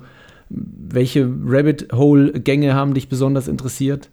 [0.50, 4.10] Welche Rabbit-Hole-Gänge haben dich besonders interessiert?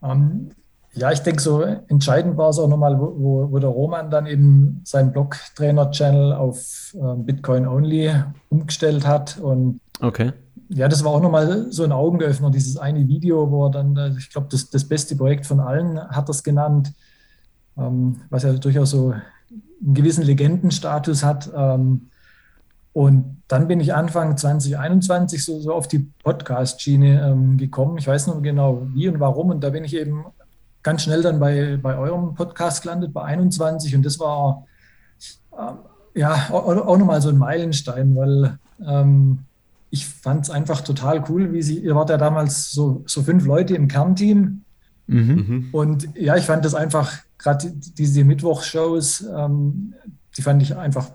[0.00, 0.50] Um, ähm,
[0.98, 4.80] ja, ich denke, so entscheidend war es auch nochmal, wo, wo der Roman dann eben
[4.84, 8.12] seinen Blog-Trainer-Channel auf äh, Bitcoin Only
[8.48, 9.38] umgestellt hat.
[9.38, 10.32] Und okay.
[10.68, 14.30] ja, das war auch nochmal so ein Augenöffner, dieses eine Video, wo er dann, ich
[14.30, 16.92] glaube, das, das beste Projekt von allen hat es genannt,
[17.76, 21.50] ähm, was ja durchaus so einen gewissen Legendenstatus hat.
[21.54, 22.08] Ähm,
[22.92, 27.98] und dann bin ich Anfang 2021 so, so auf die Podcast-Schiene ähm, gekommen.
[27.98, 29.50] Ich weiß noch genau wie und warum.
[29.50, 30.24] Und da bin ich eben
[30.88, 33.94] ganz schnell dann bei, bei eurem Podcast gelandet, bei 21.
[33.94, 34.64] Und das war
[35.52, 35.80] ähm,
[36.14, 39.40] ja auch, auch nochmal so ein Meilenstein, weil ähm,
[39.90, 43.44] ich fand es einfach total cool, wie sie, ihr wart ja damals so, so fünf
[43.44, 44.62] Leute im Kernteam.
[45.08, 45.18] Mhm.
[45.18, 45.68] mhm.
[45.72, 49.92] Und ja, ich fand das einfach, gerade diese Mittwochshows, ähm,
[50.38, 51.10] die fand ich einfach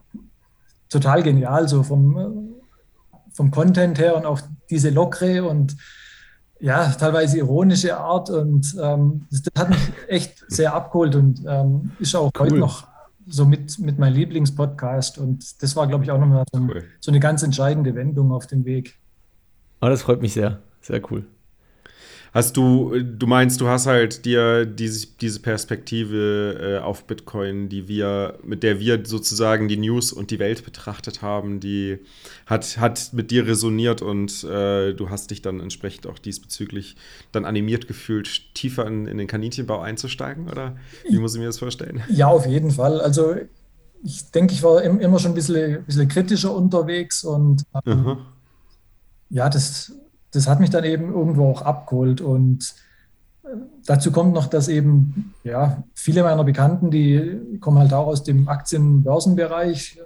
[0.87, 2.53] total genial, so vom,
[3.31, 5.75] vom Content her und auch diese lockere und
[6.63, 11.91] ja, teilweise ironische Art und ähm, das, das, hat mich echt sehr abgeholt und ähm,
[11.99, 12.45] ist auch cool.
[12.45, 12.87] heute noch
[13.27, 16.85] so mit, mit meinem Lieblingspodcast und das war, glaube ich, auch nochmal so, cool.
[17.01, 18.97] so eine ganz entscheidende Wendung auf dem Weg.
[19.81, 20.59] Oh, das freut mich sehr.
[20.79, 21.25] Sehr cool.
[22.33, 27.87] Hast du, du meinst, du hast halt dir diese, diese Perspektive äh, auf Bitcoin, die
[27.87, 31.99] wir, mit der wir sozusagen die News und die Welt betrachtet haben, die
[32.47, 36.95] hat, hat mit dir resoniert und äh, du hast dich dann entsprechend auch diesbezüglich
[37.31, 40.75] dann animiert gefühlt, tiefer in, in den Kaninchenbau einzusteigen, oder
[41.07, 42.01] wie muss ich mir das vorstellen?
[42.09, 42.99] Ja, auf jeden Fall.
[42.99, 43.35] Also
[44.03, 48.17] ich denke, ich war immer schon ein bisschen, bisschen kritischer unterwegs und ähm,
[49.29, 49.93] ja, das
[50.33, 52.19] das hat mich dann eben irgendwo auch abgeholt.
[52.19, 52.73] Und
[53.43, 53.49] äh,
[53.85, 58.47] dazu kommt noch, dass eben ja, viele meiner Bekannten, die kommen halt auch aus dem
[58.47, 59.99] Aktien-Börsenbereich,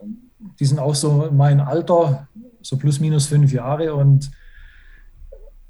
[0.59, 2.27] die sind auch so mein Alter,
[2.61, 3.95] so plus minus fünf Jahre.
[3.95, 4.29] Und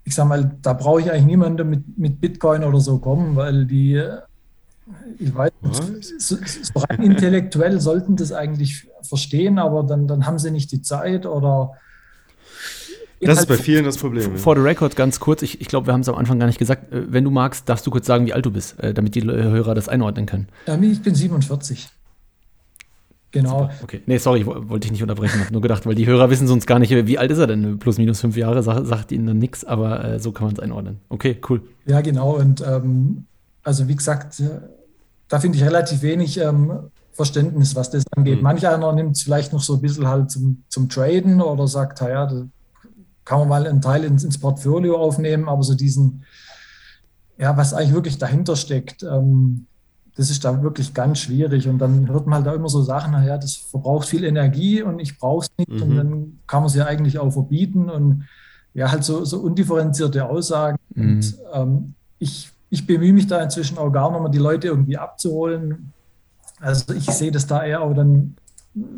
[0.03, 3.65] ich sage mal, da brauche ich eigentlich niemanden mit, mit Bitcoin oder so kommen, weil
[3.65, 4.01] die,
[5.19, 5.51] ich weiß
[6.17, 10.81] so, so rein intellektuell sollten das eigentlich verstehen, aber dann, dann haben sie nicht die
[10.81, 11.73] Zeit oder
[13.21, 14.37] das ist bei vielen das Problem.
[14.37, 16.59] For the record ganz kurz, ich, ich glaube, wir haben es am Anfang gar nicht
[16.59, 16.91] gesagt.
[16.91, 19.23] Äh, wenn du magst, darfst du kurz sagen, wie alt du bist, äh, damit die
[19.23, 20.47] Hörer das einordnen können.
[20.81, 21.89] Ich bin 47.
[23.31, 23.63] Genau.
[23.63, 23.73] Super.
[23.83, 24.01] Okay.
[24.05, 25.39] Nee, sorry, wollte ich nicht unterbrechen.
[25.39, 27.77] habe nur gedacht, weil die Hörer wissen sonst gar nicht, wie alt ist er denn?
[27.77, 30.59] Plus, minus fünf Jahre, sagt, sagt ihnen dann nichts, aber äh, so kann man es
[30.59, 30.99] einordnen.
[31.09, 31.61] Okay, cool.
[31.85, 32.37] Ja, genau.
[32.37, 33.25] Und ähm,
[33.63, 34.61] also wie gesagt, äh,
[35.27, 36.71] da finde ich relativ wenig ähm,
[37.11, 38.37] Verständnis, was das angeht.
[38.37, 38.43] Mhm.
[38.43, 41.99] Manch einer nimmt es vielleicht noch so ein bisschen halt zum, zum Traden oder sagt,
[41.99, 42.45] ja, da
[43.27, 46.23] kann man mal einen Teil ins, ins Portfolio aufnehmen, aber so diesen,
[47.37, 49.67] ja, was eigentlich wirklich dahinter steckt, ähm,
[50.15, 51.67] das ist da wirklich ganz schwierig.
[51.67, 54.99] Und dann hört man halt da immer so Sachen, naja, das verbraucht viel Energie und
[54.99, 55.69] ich brauche es nicht.
[55.69, 55.81] Mhm.
[55.81, 57.89] Und dann kann man es ja eigentlich auch verbieten.
[57.89, 58.27] Und
[58.73, 60.77] ja, halt so, so undifferenzierte Aussagen.
[60.95, 61.03] Mhm.
[61.03, 64.97] Und ähm, ich, ich bemühe mich da inzwischen auch gar nicht mehr, die Leute irgendwie
[64.97, 65.91] abzuholen.
[66.61, 68.37] Also ich sehe das da eher auch dann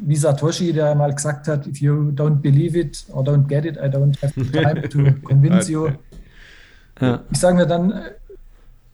[0.01, 3.77] wie Satoshi, der mal gesagt hat, if you don't believe it or don't get it,
[3.77, 5.89] I don't have the time to convince you.
[6.99, 7.21] Ja.
[7.31, 7.93] Ich sage mir dann,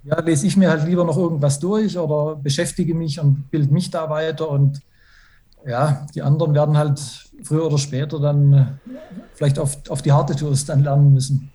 [0.03, 3.89] ja, lese ich mir halt lieber noch irgendwas durch oder beschäftige mich und bilde mich
[3.89, 4.81] da weiter und
[5.67, 6.99] ja, die anderen werden halt
[7.43, 8.65] früher oder später dann äh,
[9.33, 11.51] vielleicht auf, auf die harte Tour dann lernen müssen.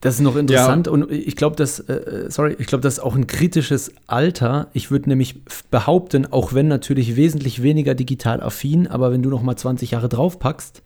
[0.00, 0.92] Das ist noch interessant ja.
[0.92, 4.68] und ich glaube, dass, äh, sorry, ich glaube, das ist auch ein kritisches Alter.
[4.72, 9.42] Ich würde nämlich behaupten, auch wenn natürlich wesentlich weniger digital affin, aber wenn du noch
[9.42, 10.82] mal 20 Jahre draufpackst,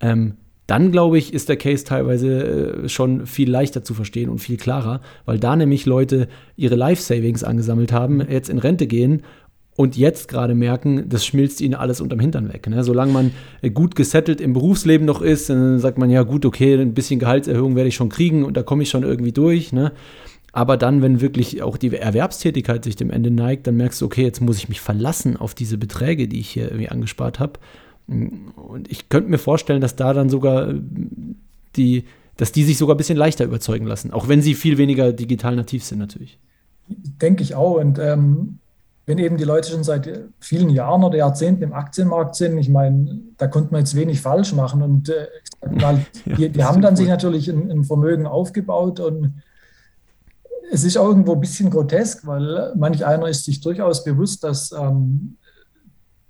[0.00, 0.34] ähm,
[0.66, 4.56] dann glaube ich, ist der Case teilweise äh, schon viel leichter zu verstehen und viel
[4.56, 6.26] klarer, weil da nämlich Leute
[6.56, 9.22] ihre Life Savings angesammelt haben, jetzt in Rente gehen
[9.76, 12.66] und jetzt gerade merken, das schmilzt ihnen alles unterm Hintern weg.
[12.68, 12.82] Ne?
[12.82, 16.74] Solange man äh, gut gesettelt im Berufsleben noch ist, dann sagt man ja gut, okay,
[16.74, 19.72] ein bisschen Gehaltserhöhung werde ich schon kriegen und da komme ich schon irgendwie durch.
[19.72, 19.92] Ne?
[20.52, 24.22] Aber dann, wenn wirklich auch die Erwerbstätigkeit sich dem Ende neigt, dann merkst du, okay,
[24.22, 27.60] jetzt muss ich mich verlassen auf diese Beträge, die ich hier irgendwie angespart habe.
[28.06, 30.80] Und ich könnte mir vorstellen, dass da dann sogar äh,
[31.76, 32.04] die,
[32.38, 35.56] dass die sich sogar ein bisschen leichter überzeugen lassen, auch wenn sie viel weniger digital
[35.56, 36.38] nativ sind natürlich.
[36.88, 37.74] Denke ich auch.
[37.78, 38.58] Und ähm,
[39.06, 43.20] wenn eben die Leute schon seit vielen Jahren oder Jahrzehnten im Aktienmarkt sind, ich meine,
[43.36, 44.82] da konnte man jetzt wenig falsch machen.
[44.82, 45.28] Und äh,
[45.70, 49.42] mal, die, die haben dann sich natürlich ein, ein, Vermögen aufgebaut und
[50.72, 54.72] es ist auch irgendwo ein bisschen grotesk, weil manch einer ist sich durchaus bewusst, dass
[54.72, 55.36] ähm,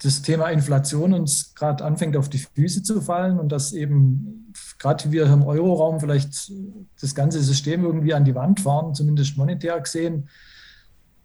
[0.02, 5.10] das Thema Inflation uns gerade anfängt auf die Füße zu fallen und dass eben gerade
[5.10, 6.52] wir im Euroraum vielleicht
[7.00, 10.28] das ganze System irgendwie an die Wand fahren, zumindest monetär gesehen.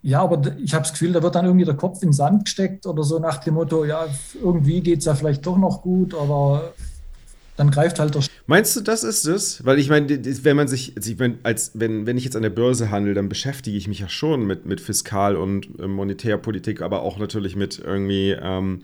[0.03, 2.45] Ja, aber ich habe das Gefühl, da wird dann irgendwie der Kopf in den Sand
[2.45, 4.07] gesteckt oder so nach dem Motto, ja,
[4.41, 6.73] irgendwie geht es ja vielleicht doch noch gut, aber
[7.55, 8.23] dann greift halt der.
[8.47, 9.63] Meinst du, das ist es?
[9.63, 10.07] Weil ich meine,
[10.43, 10.95] wenn man sich,
[11.43, 14.47] als wenn, wenn ich jetzt an der Börse handle, dann beschäftige ich mich ja schon
[14.47, 18.81] mit, mit Fiskal- und äh, Monetärpolitik, aber auch natürlich mit irgendwie ähm,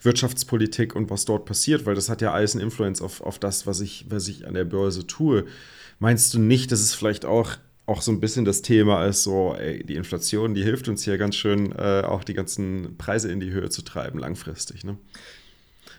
[0.00, 3.66] Wirtschaftspolitik und was dort passiert, weil das hat ja alles einen Influence auf, auf das,
[3.66, 5.44] was ich, was ich an der Börse tue.
[5.98, 7.50] Meinst du nicht, dass es vielleicht auch
[7.86, 11.18] auch so ein bisschen das Thema ist, so, ey, die Inflation, die hilft uns hier
[11.18, 14.84] ganz schön, äh, auch die ganzen Preise in die Höhe zu treiben, langfristig.
[14.84, 14.96] Ne?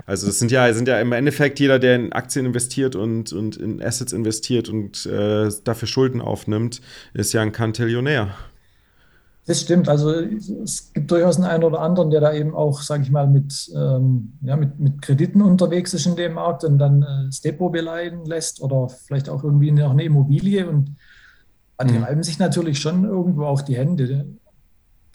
[0.05, 3.57] Also das sind ja, sind ja im Endeffekt jeder, der in Aktien investiert und, und
[3.57, 6.81] in Assets investiert und äh, dafür Schulden aufnimmt,
[7.13, 8.33] ist ja ein Kantillionär.
[9.47, 9.87] Das stimmt.
[9.87, 13.71] Also es gibt durchaus einen oder anderen, der da eben auch, sage ich mal, mit,
[13.75, 17.71] ähm, ja, mit, mit Krediten unterwegs ist in dem Markt und dann äh, das Depot
[17.71, 20.67] beleihen lässt oder vielleicht auch irgendwie noch eine Immobilie.
[20.67, 20.95] Und
[21.83, 22.03] die mhm.
[22.03, 24.25] reiben sich natürlich schon irgendwo auch die Hände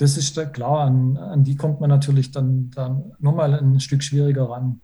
[0.00, 4.02] das ist da klar, an, an die kommt man natürlich dann, dann nochmal ein Stück
[4.02, 4.80] schwieriger ran.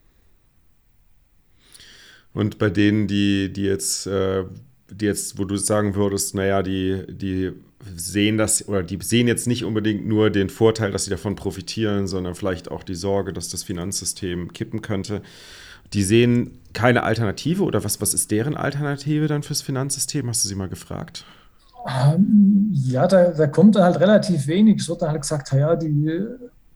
[2.34, 4.44] Und bei denen, die, die jetzt, äh,
[4.90, 7.52] die jetzt, wo du sagen würdest, naja, die, die
[7.96, 12.06] sehen das oder die sehen jetzt nicht unbedingt nur den Vorteil, dass sie davon profitieren,
[12.06, 15.22] sondern vielleicht auch die Sorge, dass das Finanzsystem kippen könnte.
[15.94, 20.28] Die sehen keine Alternative oder was, was ist deren Alternative dann fürs Finanzsystem?
[20.28, 21.24] Hast du sie mal gefragt?
[21.86, 24.80] Ähm, ja, da, da kommt dann halt relativ wenig.
[24.80, 26.20] Es wird dann halt gesagt, ja, die,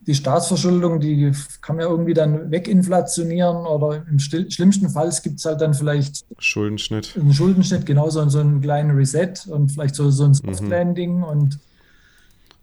[0.07, 5.45] die Staatsverschuldung, die kann man ja irgendwie dann weginflationieren oder im schlimmsten Fall gibt es
[5.45, 7.17] halt dann vielleicht Schuldenschnitt.
[7.19, 10.35] Einen Schuldenschnitt, genauso so einen kleinen Reset und vielleicht so, so ein mhm.
[10.35, 11.25] Soft Landing mhm.
[11.25, 11.59] und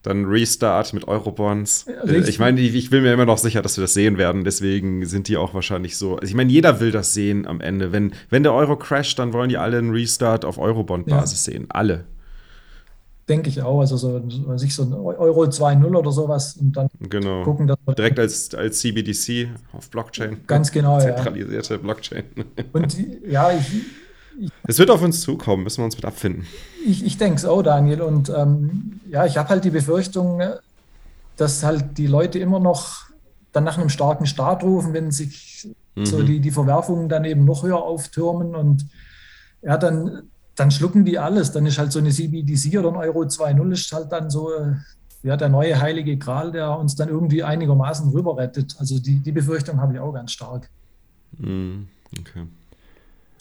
[0.04, 1.86] Dann Restart mit Eurobonds.
[2.04, 2.30] Richtig.
[2.30, 4.44] Ich meine, ich will mir immer noch sicher, dass wir das sehen werden.
[4.44, 6.16] Deswegen sind die auch wahrscheinlich so.
[6.16, 7.92] Also ich meine, jeder will das sehen am Ende.
[7.92, 11.54] Wenn, wenn der Euro crasht, dann wollen die alle einen Restart auf Eurobond-Basis ja.
[11.54, 11.66] sehen.
[11.70, 12.06] Alle.
[13.28, 13.82] Denke ich auch.
[13.82, 14.22] Also so,
[14.58, 17.44] sich so ein Euro 2.0 oder sowas und dann genau.
[17.44, 20.42] gucken, dass Direkt als, als CBDC auf Blockchain.
[20.48, 21.80] Ganz genau, Zentralisierte ja.
[21.80, 22.24] Blockchain.
[22.72, 22.96] Und
[23.28, 23.84] ja, ich,
[24.68, 26.46] es wird auf uns zukommen, müssen wir uns mit abfinden.
[26.86, 28.02] Ich, ich denke es auch, Daniel.
[28.02, 30.42] Und ähm, ja, ich habe halt die Befürchtung,
[31.38, 33.06] dass halt die Leute immer noch
[33.52, 36.06] dann nach einem starken Staat rufen, wenn sich mhm.
[36.06, 38.56] so die, die Verwerfungen dann eben noch höher auftürmen.
[38.56, 38.86] Und
[39.62, 41.52] ja, dann, dann schlucken die alles.
[41.54, 44.50] Dann ist halt so eine CBDC oder ein Euro 2.0 ist halt dann so
[45.24, 48.76] ja, der neue heilige Gral, der uns dann irgendwie einigermaßen rüber rettet.
[48.80, 50.70] Also die, die Befürchtung habe ich auch ganz stark.
[51.38, 51.88] Mhm.
[52.20, 52.46] Okay.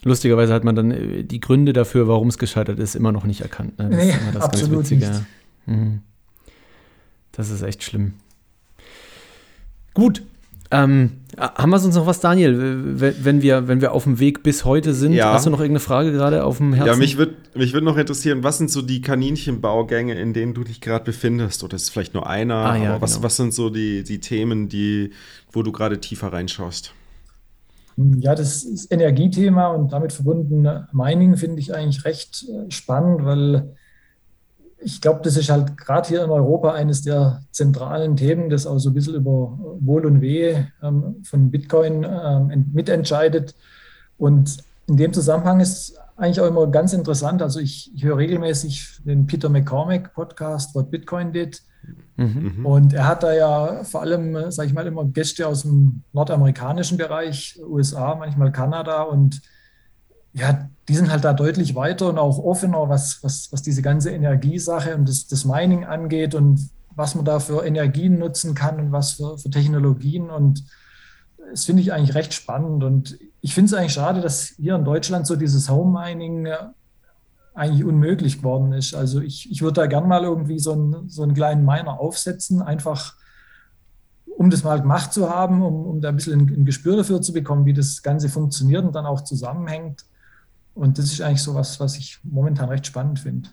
[0.02, 3.40] Lustigerweise hat man dann äh, die Gründe dafür, warum es gescheitert ist, immer noch nicht
[3.40, 3.78] erkannt.
[3.78, 3.90] Ne?
[3.90, 4.90] Das nee, ist immer das absolut.
[4.90, 5.22] Nicht.
[5.66, 6.00] Mhm.
[7.32, 8.14] Das ist echt schlimm.
[9.94, 10.22] Gut.
[10.70, 12.56] Ähm, haben wir sonst noch was, Daniel,
[12.98, 15.12] wenn wir, wenn wir auf dem Weg bis heute sind?
[15.12, 15.32] Ja.
[15.32, 16.88] Hast du noch irgendeine Frage gerade auf dem Herzen?
[16.88, 20.64] Ja, mich würde mich würd noch interessieren, was sind so die Kaninchenbaugänge, in denen du
[20.64, 21.62] dich gerade befindest?
[21.62, 22.54] Oder ist es vielleicht nur einer?
[22.54, 23.24] Ah, ja, aber was, genau.
[23.24, 25.12] was sind so die, die Themen, die,
[25.52, 26.92] wo du gerade tiefer reinschaust?
[27.96, 33.74] Ja, das ist Energiethema und damit verbunden Mining finde ich eigentlich recht äh, spannend, weil
[34.86, 38.78] ich glaube, das ist halt gerade hier in Europa eines der zentralen Themen, das auch
[38.78, 43.56] so ein bisschen über Wohl und Wehe ähm, von Bitcoin ähm, mitentscheidet.
[44.16, 47.42] Und in dem Zusammenhang ist eigentlich auch immer ganz interessant.
[47.42, 51.62] Also ich, ich höre regelmäßig den Peter McCormack Podcast, What Bitcoin Did.
[52.14, 52.64] Mhm.
[52.64, 56.96] Und er hat da ja vor allem, sage ich mal, immer Gäste aus dem nordamerikanischen
[56.96, 59.02] Bereich, USA, manchmal Kanada.
[59.02, 59.42] Und
[60.36, 64.10] ja, die sind halt da deutlich weiter und auch offener, was, was, was diese ganze
[64.10, 68.92] Energiesache und das, das Mining angeht und was man da für Energien nutzen kann und
[68.92, 70.30] was für, für Technologien.
[70.30, 70.64] Und
[71.50, 72.84] das finde ich eigentlich recht spannend.
[72.84, 76.48] Und ich finde es eigentlich schade, dass hier in Deutschland so dieses Home Mining
[77.54, 78.94] eigentlich unmöglich geworden ist.
[78.94, 82.60] Also ich, ich würde da gern mal irgendwie so einen, so einen kleinen Miner aufsetzen,
[82.60, 83.14] einfach
[84.36, 87.22] um das mal gemacht zu haben, um, um da ein bisschen ein, ein, Gespür dafür
[87.22, 90.04] zu bekommen, wie das Ganze funktioniert und dann auch zusammenhängt.
[90.76, 93.48] Und das ist eigentlich so was, was ich momentan recht spannend finde.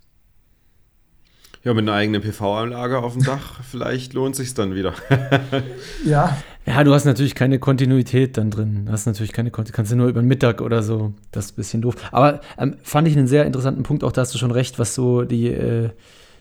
[1.63, 4.93] Ja, mit einer eigenen PV-Anlage auf dem Dach, vielleicht lohnt sich dann wieder.
[6.05, 6.37] ja.
[6.65, 8.85] Ja, du hast natürlich keine Kontinuität dann drin.
[8.85, 11.13] Du hast natürlich keine Kontinuität, kannst du nur über den Mittag oder so.
[11.31, 11.95] Das ist ein bisschen doof.
[12.11, 14.93] Aber ähm, fand ich einen sehr interessanten Punkt, auch da hast du schon recht, was
[14.93, 15.91] so die, äh,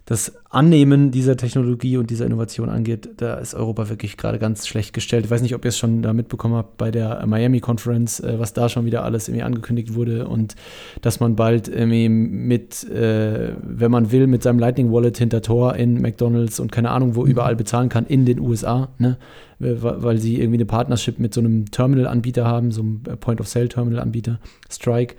[0.05, 4.93] das Annehmen dieser Technologie und dieser Innovation angeht, da ist Europa wirklich gerade ganz schlecht
[4.95, 5.25] gestellt.
[5.25, 8.39] Ich weiß nicht, ob ihr es schon da mitbekommen habt bei der Miami Conference, äh,
[8.39, 10.57] was da schon wieder alles irgendwie angekündigt wurde und
[11.03, 15.77] dass man bald irgendwie mit, äh, wenn man will, mit seinem Lightning Wallet hinter Tor
[15.77, 19.19] in McDonalds und keine Ahnung wo überall bezahlen kann in den USA, ne?
[19.61, 25.15] weil sie irgendwie eine Partnership mit so einem Terminal-Anbieter haben, so einem Point-of-Sale-Terminal-Anbieter, Strike.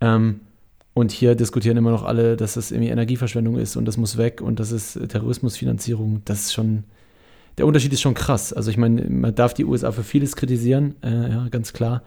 [0.00, 0.42] Ähm,
[1.00, 4.40] und hier diskutieren immer noch alle, dass das irgendwie Energieverschwendung ist und das muss weg
[4.40, 6.22] und das ist Terrorismusfinanzierung.
[6.26, 6.84] Das ist schon,
[7.58, 8.52] der Unterschied ist schon krass.
[8.52, 12.02] Also ich meine, man darf die USA für vieles kritisieren, äh, ja, ganz klar.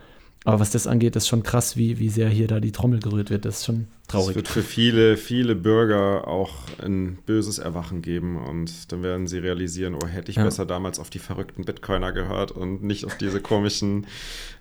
[0.46, 3.30] Aber was das angeht, ist schon krass, wie, wie sehr hier da die Trommel gerührt
[3.30, 3.46] wird.
[3.46, 4.32] Das ist schon traurig.
[4.32, 6.52] Es wird für viele, viele Bürger auch
[6.84, 10.43] ein böses Erwachen geben und dann werden sie realisieren, oh, hätte ich ja.
[10.43, 14.06] besser damals auf die verrückten Bitcoiner gehört und nicht auf diese komischen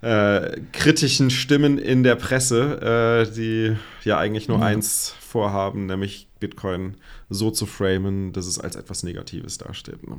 [0.02, 4.66] äh, kritischen Stimmen in der Presse, äh, die ja eigentlich nur ja.
[4.66, 6.94] eins vorhaben, nämlich Bitcoin
[7.28, 10.08] so zu framen, dass es als etwas Negatives dasteht.
[10.08, 10.18] Ne?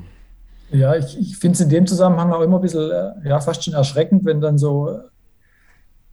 [0.72, 3.64] Ja, ich, ich finde es in dem Zusammenhang auch immer ein bisschen, äh, ja, fast
[3.64, 5.00] schon erschreckend, wenn dann so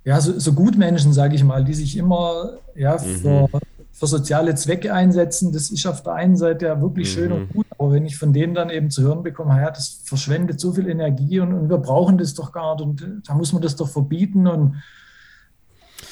[0.04, 3.48] ja, so, so Gutmenschen, sage ich mal, die sich immer ja, für, mhm.
[3.92, 5.52] für, soziale Zwecke einsetzen.
[5.52, 7.20] Das ist auf der einen Seite ja wirklich mhm.
[7.20, 10.00] schön und gut, aber wenn ich von denen dann eben zu hören bekomme, ja, das
[10.04, 13.52] verschwendet so viel Energie und, und wir brauchen das doch gar nicht und da muss
[13.52, 14.76] man das doch verbieten und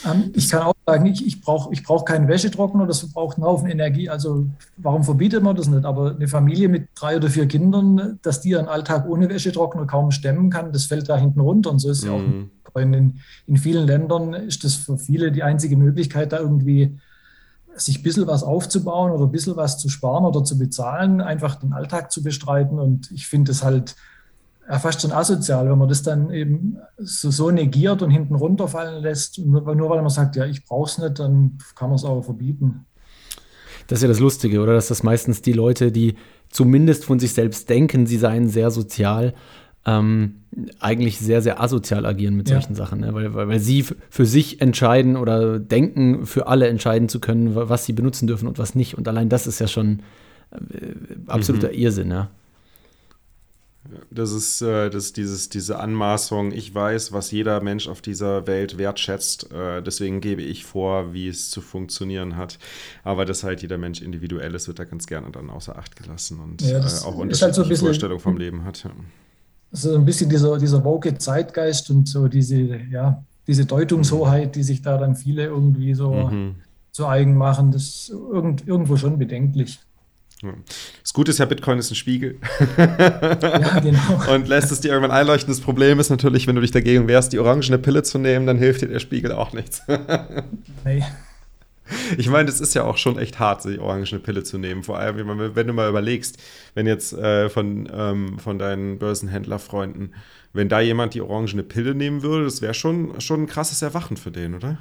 [0.06, 3.46] ähm, ich kann auch sagen, ich, ich brauche ich brauch keinen Wäschetrockner, das verbraucht einen
[3.46, 4.08] Haufen Energie.
[4.08, 5.84] Also warum verbietet man das nicht?
[5.84, 10.10] Aber eine Familie mit drei oder vier Kindern, dass die ihren Alltag ohne Wäschetrockner kaum
[10.10, 11.70] stemmen kann, das fällt da hinten runter.
[11.70, 12.10] Und so ist es mhm.
[12.10, 12.94] ja auch mhm.
[12.94, 16.98] in, in vielen Ländern ist das für viele die einzige Möglichkeit, da irgendwie
[17.76, 21.56] sich ein bisschen was aufzubauen oder ein bisschen was zu sparen oder zu bezahlen, einfach
[21.56, 22.78] den Alltag zu bestreiten.
[22.78, 23.94] Und ich finde es halt
[24.68, 29.02] ja, fast schon asozial, wenn man das dann eben so, so negiert und hinten runterfallen
[29.02, 29.38] lässt.
[29.38, 32.22] Nur, nur weil man sagt, ja, ich brauche es nicht, dann kann man es auch
[32.22, 32.84] verbieten.
[33.86, 34.74] Das ist ja das Lustige, oder?
[34.74, 36.16] Dass das meistens die Leute, die
[36.50, 39.32] zumindest von sich selbst denken, sie seien sehr sozial,
[39.86, 40.42] ähm,
[40.80, 42.76] eigentlich sehr, sehr asozial agieren mit solchen ja.
[42.76, 43.14] Sachen, ne?
[43.14, 47.86] weil, weil, weil sie für sich entscheiden oder denken, für alle entscheiden zu können, was
[47.86, 48.98] sie benutzen dürfen und was nicht.
[48.98, 50.00] Und allein das ist ja schon
[50.50, 50.56] äh,
[51.26, 51.74] absoluter mhm.
[51.74, 52.30] Irrsinn, ja.
[54.10, 58.76] Das ist, äh, das dieses, diese Anmaßung, ich weiß, was jeder Mensch auf dieser Welt
[58.76, 62.58] wertschätzt, äh, deswegen gebe ich vor, wie es zu funktionieren hat.
[63.04, 66.40] Aber dass halt jeder Mensch individuell ist, wird da ganz gerne dann außer Acht gelassen
[66.40, 68.84] und ja, äh, auch unterschiedliche halt so bisschen, Vorstellungen vom Leben hat.
[68.84, 68.90] Ja.
[69.72, 72.56] So ein bisschen dieser, dieser woke Zeitgeist und so diese,
[72.90, 76.56] ja, diese Deutungshoheit, die sich da dann viele irgendwie so mhm.
[76.92, 79.80] zu eigen machen, das ist irgend, irgendwo schon bedenklich.
[81.02, 82.38] Das Gute ist ja, Bitcoin ist ein Spiegel.
[82.78, 84.32] ja, genau.
[84.32, 85.52] Und lässt es dir irgendwann einleuchten.
[85.52, 88.58] Das Problem ist natürlich, wenn du dich dagegen wehrst, die orangene Pille zu nehmen, dann
[88.58, 89.82] hilft dir der Spiegel auch nichts.
[90.84, 91.02] nee.
[92.18, 94.82] Ich meine, das ist ja auch schon echt hart, die orangene Pille zu nehmen.
[94.82, 96.38] Vor allem, wenn du mal überlegst,
[96.74, 100.14] wenn jetzt äh, von, ähm, von deinen Börsenhändlerfreunden,
[100.52, 104.16] wenn da jemand die orangene Pille nehmen würde, das wäre schon, schon ein krasses Erwachen
[104.16, 104.78] für den, oder?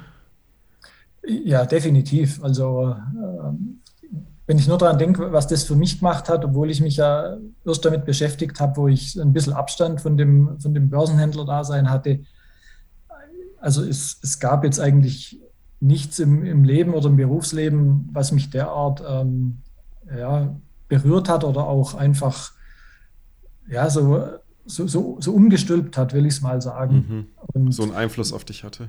[1.26, 2.42] Ja, definitiv.
[2.42, 3.80] Also ähm,
[4.48, 7.36] wenn ich nur daran denke, was das für mich gemacht hat, obwohl ich mich ja
[7.66, 12.20] erst damit beschäftigt habe, wo ich ein bisschen Abstand von dem, von dem Börsenhändler-Dasein hatte.
[13.60, 15.38] Also es, es gab jetzt eigentlich
[15.80, 19.58] nichts im, im Leben oder im Berufsleben, was mich derart ähm,
[20.16, 20.56] ja,
[20.88, 22.52] berührt hat oder auch einfach
[23.68, 24.28] ja, so,
[24.64, 27.28] so, so, so umgestülpt hat, will ich es mal sagen.
[27.54, 27.70] Mhm.
[27.70, 28.88] So einen Einfluss auf dich hatte.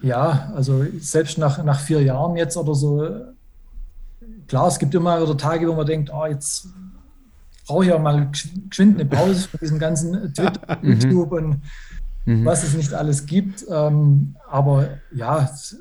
[0.00, 3.34] Ja, also selbst nach, nach vier Jahren jetzt oder so
[4.48, 6.68] klar, es gibt immer wieder Tage, wo man denkt, oh, jetzt
[7.66, 8.30] brauche ich ja mal
[8.68, 10.92] geschwind eine Pause von diesem ganzen Twitter, mhm.
[10.92, 11.62] YouTube und
[12.24, 12.44] mhm.
[12.44, 13.64] was es nicht alles gibt.
[13.68, 15.76] Ähm, aber ja, das,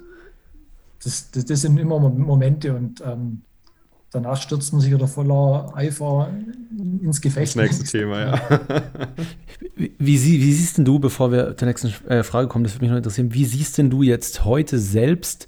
[1.04, 3.42] das, das, sind immer Momente und ähm,
[4.12, 6.30] danach stürzt man sich wieder voller Eifer
[7.02, 7.56] ins Gefecht.
[7.56, 8.42] Das nächste Thema, ja.
[9.78, 12.86] Wie, wie, wie, siehst denn du, bevor wir zur nächsten äh, Frage kommen, das würde
[12.86, 15.48] mich noch interessieren, wie siehst denn du jetzt heute selbst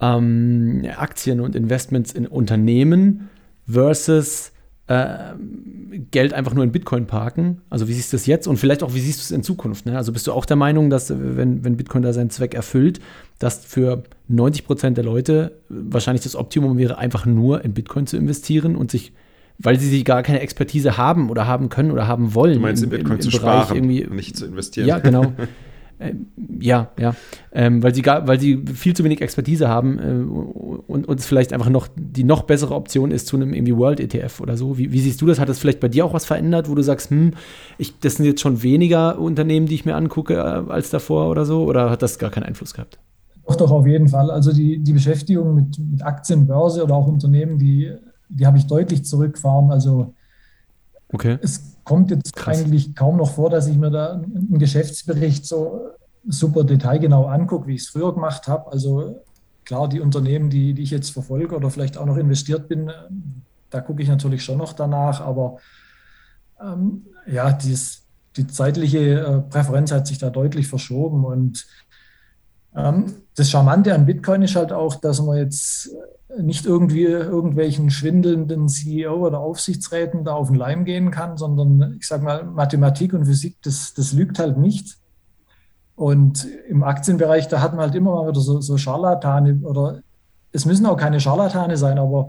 [0.00, 3.28] ähm, Aktien und Investments in Unternehmen
[3.66, 4.52] versus
[4.88, 5.16] äh,
[6.10, 7.62] Geld einfach nur in Bitcoin parken?
[7.70, 9.86] Also wie siehst du das jetzt und vielleicht auch, wie siehst du es in Zukunft?
[9.86, 9.96] Ne?
[9.96, 13.00] Also bist du auch der Meinung, dass wenn, wenn Bitcoin da seinen Zweck erfüllt,
[13.38, 18.16] dass für 90 Prozent der Leute wahrscheinlich das Optimum wäre, einfach nur in Bitcoin zu
[18.16, 19.12] investieren und sich
[19.58, 22.54] weil sie gar keine Expertise haben oder haben können oder haben wollen.
[22.54, 24.86] Du meinst, in Bitcoin im, im zu Bereich sparen, irgendwie, nicht zu investieren.
[24.86, 25.32] Ja, genau.
[25.98, 26.14] Äh,
[26.60, 27.14] ja, ja.
[27.52, 31.52] Ähm, weil, sie gar, weil sie viel zu wenig Expertise haben äh, und uns vielleicht
[31.52, 34.76] einfach noch die noch bessere Option ist zu einem irgendwie World ETF oder so.
[34.76, 35.38] Wie, wie, siehst du das?
[35.38, 37.32] Hat das vielleicht bei dir auch was verändert, wo du sagst, hm,
[37.78, 41.46] ich, das sind jetzt schon weniger Unternehmen, die ich mir angucke äh, als davor oder
[41.46, 41.64] so?
[41.64, 42.98] Oder hat das gar keinen Einfluss gehabt?
[43.46, 44.30] Doch, doch, auf jeden Fall.
[44.30, 47.92] Also die, die Beschäftigung mit, mit Aktien, Börse oder auch Unternehmen, die,
[48.28, 49.70] die habe ich deutlich zurückgefahren.
[49.70, 50.14] Also
[51.12, 51.38] okay.
[51.40, 52.58] es kommt jetzt Krass.
[52.58, 55.90] eigentlich kaum noch vor, dass ich mir da einen Geschäftsbericht so
[56.28, 58.70] super detailgenau angucke, wie ich es früher gemacht habe.
[58.72, 59.22] Also
[59.64, 62.90] klar, die Unternehmen, die, die ich jetzt verfolge oder vielleicht auch noch investiert bin,
[63.70, 65.20] da gucke ich natürlich schon noch danach.
[65.20, 65.58] Aber
[66.60, 68.04] ähm, ja, dies,
[68.36, 71.24] die zeitliche äh, Präferenz hat sich da deutlich verschoben.
[71.24, 71.66] Und
[72.76, 75.90] das Charmante an Bitcoin ist halt auch, dass man jetzt
[76.38, 82.06] nicht irgendwie irgendwelchen schwindelnden CEO oder Aufsichtsräten da auf den Leim gehen kann, sondern ich
[82.06, 84.98] sage mal, Mathematik und Physik, das, das lügt halt nicht.
[85.94, 90.00] Und im Aktienbereich, da hat man halt immer mal wieder so, so Scharlatane oder
[90.52, 92.28] es müssen auch keine Scharlatane sein, aber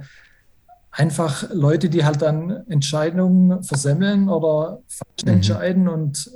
[0.91, 5.31] einfach Leute, die halt dann Entscheidungen versemmeln oder falsch mhm.
[5.31, 6.31] entscheiden und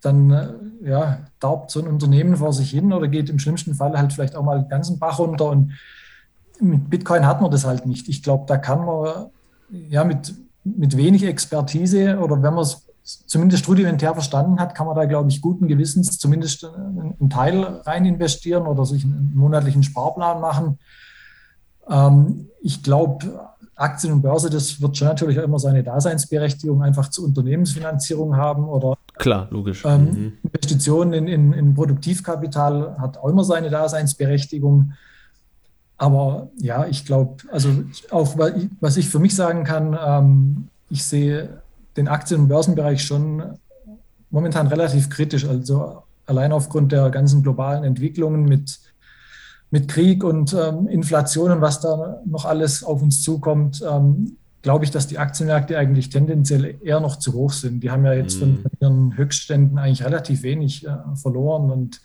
[0.00, 4.12] dann ja, darbt so ein Unternehmen vor sich hin oder geht im schlimmsten Fall halt
[4.12, 5.72] vielleicht auch mal den ganzen Bach runter und
[6.60, 8.08] mit Bitcoin hat man das halt nicht.
[8.08, 9.26] Ich glaube, da kann man
[9.70, 10.34] ja mit,
[10.64, 12.86] mit wenig Expertise oder wenn man es
[13.26, 18.04] zumindest rudimentär verstanden hat, kann man da, glaube ich, guten Gewissens zumindest einen Teil rein
[18.04, 20.78] investieren oder sich einen monatlichen Sparplan machen.
[21.88, 27.08] Ähm, ich glaube, Aktien und Börse, das wird schon natürlich auch immer seine Daseinsberechtigung einfach
[27.08, 29.84] zur Unternehmensfinanzierung haben oder Klar, logisch.
[29.84, 30.32] Ähm, mhm.
[30.42, 34.92] Investitionen in, in, in Produktivkapital hat auch immer seine Daseinsberechtigung.
[35.96, 37.70] Aber ja, ich glaube, also
[38.10, 38.36] auch
[38.80, 41.62] was ich für mich sagen kann, ähm, ich sehe
[41.96, 43.42] den Aktien- und Börsenbereich schon
[44.30, 45.46] momentan relativ kritisch.
[45.46, 48.78] Also allein aufgrund der ganzen globalen Entwicklungen mit,
[49.70, 54.36] mit Krieg und ähm, Inflation und was da noch alles auf uns zukommt, ähm,
[54.66, 57.84] glaube ich, dass die Aktienmärkte eigentlich tendenziell eher noch zu hoch sind.
[57.84, 58.62] Die haben ja jetzt mhm.
[58.62, 62.00] von ihren Höchstständen eigentlich relativ wenig äh, verloren und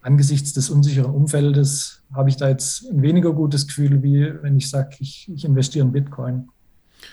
[0.00, 4.70] angesichts des unsicheren Umfeldes habe ich da jetzt ein weniger gutes Gefühl, wie wenn ich
[4.70, 6.48] sage, ich, ich investiere in Bitcoin.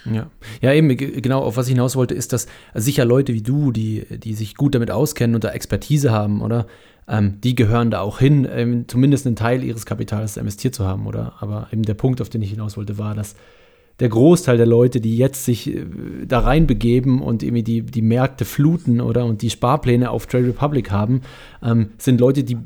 [0.05, 0.29] Ja.
[0.61, 4.05] ja, eben, genau, auf was ich hinaus wollte, ist, dass sicher Leute wie du, die,
[4.17, 6.67] die sich gut damit auskennen und da Expertise haben, oder?
[7.09, 11.05] Ähm, die gehören da auch hin, ähm, zumindest einen Teil ihres Kapitals investiert zu haben,
[11.05, 11.33] oder?
[11.41, 13.35] Aber eben der Punkt, auf den ich hinaus wollte, war, dass
[13.99, 15.85] der Großteil der Leute, die jetzt sich äh,
[16.27, 20.91] da reinbegeben und irgendwie die, die Märkte fluten oder und die Sparpläne auf Trade Republic
[20.91, 21.21] haben,
[21.63, 22.57] ähm, sind Leute, die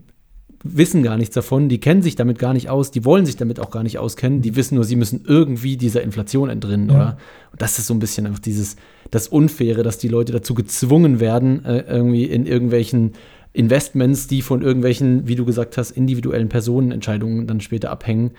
[0.63, 3.59] wissen gar nichts davon, die kennen sich damit gar nicht aus, die wollen sich damit
[3.59, 6.95] auch gar nicht auskennen, die wissen nur, sie müssen irgendwie dieser Inflation entrinnen, ja.
[6.95, 7.17] oder?
[7.51, 8.75] Und das ist so ein bisschen einfach dieses,
[9.11, 13.13] das Unfaire, dass die Leute dazu gezwungen werden, äh, irgendwie in irgendwelchen
[13.53, 18.31] Investments, die von irgendwelchen, wie du gesagt hast, individuellen Personenentscheidungen dann später abhängen,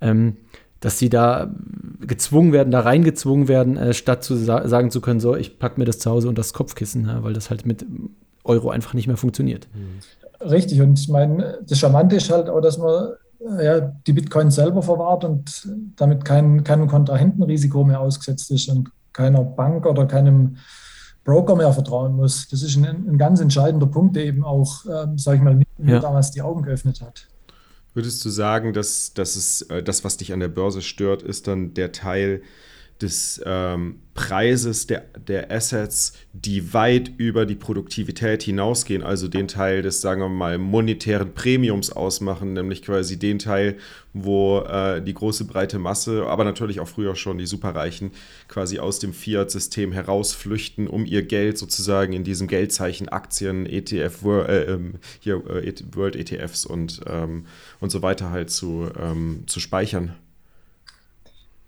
[0.00, 0.36] ähm,
[0.80, 1.52] dass sie da
[2.00, 5.80] gezwungen werden, da reingezwungen werden, äh, statt zu sa sagen zu können, so, ich packe
[5.80, 7.84] mir das zu Hause und das Kopfkissen, ja, weil das halt mit
[8.44, 9.68] Euro einfach nicht mehr funktioniert.
[10.40, 13.10] Richtig, und ich meine, das Charmante ist halt auch, dass man
[13.40, 18.90] äh, ja, die Bitcoin selber verwahrt und damit kein, keinem Kontrahentenrisiko mehr ausgesetzt ist und
[19.12, 20.56] keiner Bank oder keinem
[21.24, 22.48] Broker mehr vertrauen muss.
[22.48, 25.94] Das ist ein, ein ganz entscheidender Punkt, der eben auch, ähm, sage ich mal, mir
[25.94, 25.98] ja.
[25.98, 27.26] damals die Augen geöffnet hat.
[27.94, 31.46] Würdest du sagen, dass, dass es, äh, das, was dich an der Börse stört, ist
[31.48, 32.42] dann der Teil
[33.00, 39.82] des ähm, Preises der, der Assets, die weit über die Produktivität hinausgehen, also den Teil
[39.82, 43.76] des, sagen wir mal, monetären Premiums ausmachen, nämlich quasi den Teil,
[44.12, 48.10] wo äh, die große breite Masse, aber natürlich auch früher schon die Superreichen,
[48.48, 54.62] quasi aus dem Fiat-System herausflüchten, um ihr Geld sozusagen in diesem Geldzeichen Aktien, ETF, äh,
[54.64, 57.46] ähm, hier, äh, World ETFs und, ähm,
[57.78, 60.16] und so weiter halt zu, ähm, zu speichern.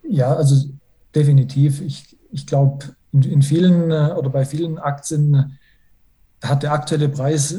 [0.03, 0.67] Ja, also
[1.15, 1.81] definitiv.
[1.81, 5.59] Ich, ich glaube, in, in, vielen äh, oder bei vielen Aktien
[6.43, 7.53] hat der aktuelle Preis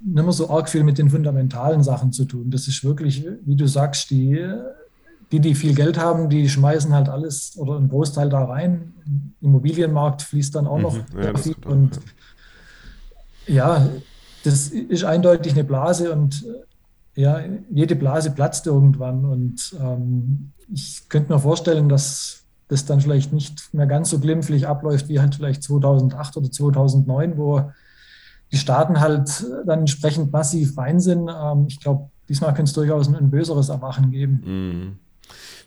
[0.00, 2.50] nicht mehr so arg viel mit den fundamentalen Sachen zu tun.
[2.50, 4.46] Das ist wirklich, wie du sagst, die,
[5.32, 8.92] die, die viel Geld haben, die schmeißen halt alles oder einen Großteil da rein.
[9.06, 11.56] Im Immobilienmarkt fließt dann auch noch mhm, ja, viel.
[11.64, 12.00] Und
[13.46, 13.88] ja,
[14.44, 16.44] das ist eindeutig eine Blase und
[17.14, 17.40] ja,
[17.70, 19.24] jede Blase platzt irgendwann.
[19.24, 24.66] Und ähm, ich könnte mir vorstellen, dass das dann vielleicht nicht mehr ganz so glimpflich
[24.66, 27.70] abläuft wie halt vielleicht 2008 oder 2009, wo
[28.52, 31.28] die Staaten halt dann entsprechend massiv fein sind.
[31.28, 34.42] Ähm, ich glaube, diesmal könnte es durchaus ein, ein böseres Erwachen geben.
[34.44, 34.98] Mhm.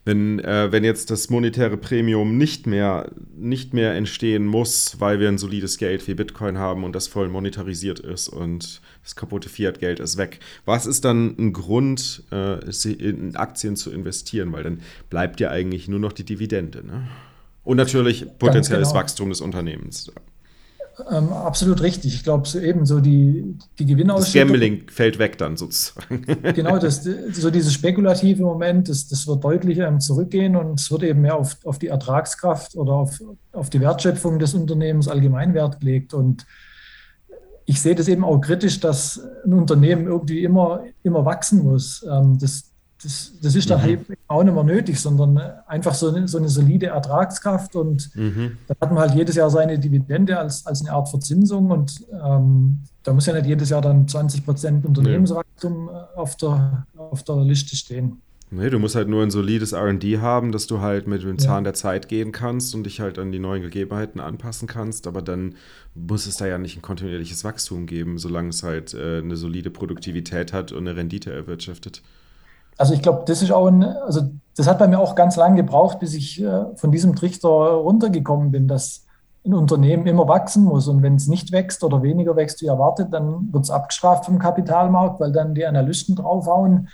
[0.06, 5.28] Wenn, äh, wenn jetzt das monetäre Premium nicht mehr, nicht mehr entstehen muss, weil wir
[5.28, 10.00] ein solides Geld wie Bitcoin haben und das voll monetarisiert ist und das kaputte Fiat-Geld
[10.00, 12.60] ist weg, was ist dann ein Grund, äh,
[12.92, 14.52] in Aktien zu investieren?
[14.54, 16.86] Weil dann bleibt ja eigentlich nur noch die Dividende.
[16.86, 17.08] Ne?
[17.64, 19.02] Und natürlich potenzielles genau.
[19.02, 20.12] Wachstum des Unternehmens.
[21.12, 22.14] Ähm, absolut richtig.
[22.14, 24.48] Ich glaube, so eben so die, die Gewinnausschüttung.
[24.50, 26.26] Das Gambling fällt weg dann sozusagen.
[26.54, 31.22] genau, das, so dieses spekulative Moment, das, das wird deutlich zurückgehen und es wird eben
[31.22, 33.22] mehr auf, auf die Ertragskraft oder auf,
[33.52, 36.14] auf die Wertschöpfung des Unternehmens allgemein Wert gelegt.
[36.14, 36.46] Und
[37.66, 42.06] ich sehe das eben auch kritisch, dass ein Unternehmen irgendwie immer, immer wachsen muss.
[42.10, 42.69] Ähm, das,
[43.02, 43.84] das, das ist dann mhm.
[43.84, 45.38] halt auch nicht mehr nötig, sondern
[45.68, 48.58] einfach so eine, so eine solide Ertragskraft und mhm.
[48.68, 52.80] da hat man halt jedes Jahr seine Dividende als, als eine Art Verzinsung und ähm,
[53.04, 55.92] da muss ja nicht jedes Jahr dann 20 Prozent Unternehmenswachstum nee.
[56.16, 58.22] auf, der, auf der Liste stehen.
[58.52, 61.64] Nee, du musst halt nur ein solides RD haben, dass du halt mit dem Zahn
[61.64, 61.70] ja.
[61.70, 65.06] der Zeit gehen kannst und dich halt an die neuen Gegebenheiten anpassen kannst.
[65.06, 65.54] Aber dann
[65.94, 69.70] muss es da ja nicht ein kontinuierliches Wachstum geben, solange es halt äh, eine solide
[69.70, 72.02] Produktivität hat und eine Rendite erwirtschaftet.
[72.80, 75.58] Also ich glaube, das ist auch ein, also das hat bei mir auch ganz lange
[75.58, 79.06] gebraucht, bis ich äh, von diesem Trichter runtergekommen bin, dass
[79.46, 80.88] ein Unternehmen immer wachsen muss.
[80.88, 84.40] Und wenn es nicht wächst oder weniger wächst wie erwartet, dann wird es abgestraft vom
[84.40, 86.88] Kapitalmarkt, weil dann die Analysten draufhauen.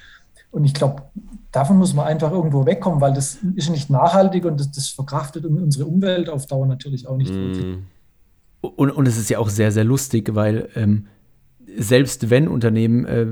[0.50, 1.04] Und ich glaube,
[1.52, 5.46] davon muss man einfach irgendwo wegkommen, weil das ist nicht nachhaltig und das, das verkraftet
[5.46, 7.84] unsere Umwelt auf Dauer natürlich auch nicht mm.
[8.62, 11.06] Und, und es ist ja auch sehr, sehr lustig, weil ähm,
[11.78, 13.28] selbst wenn Unternehmen äh,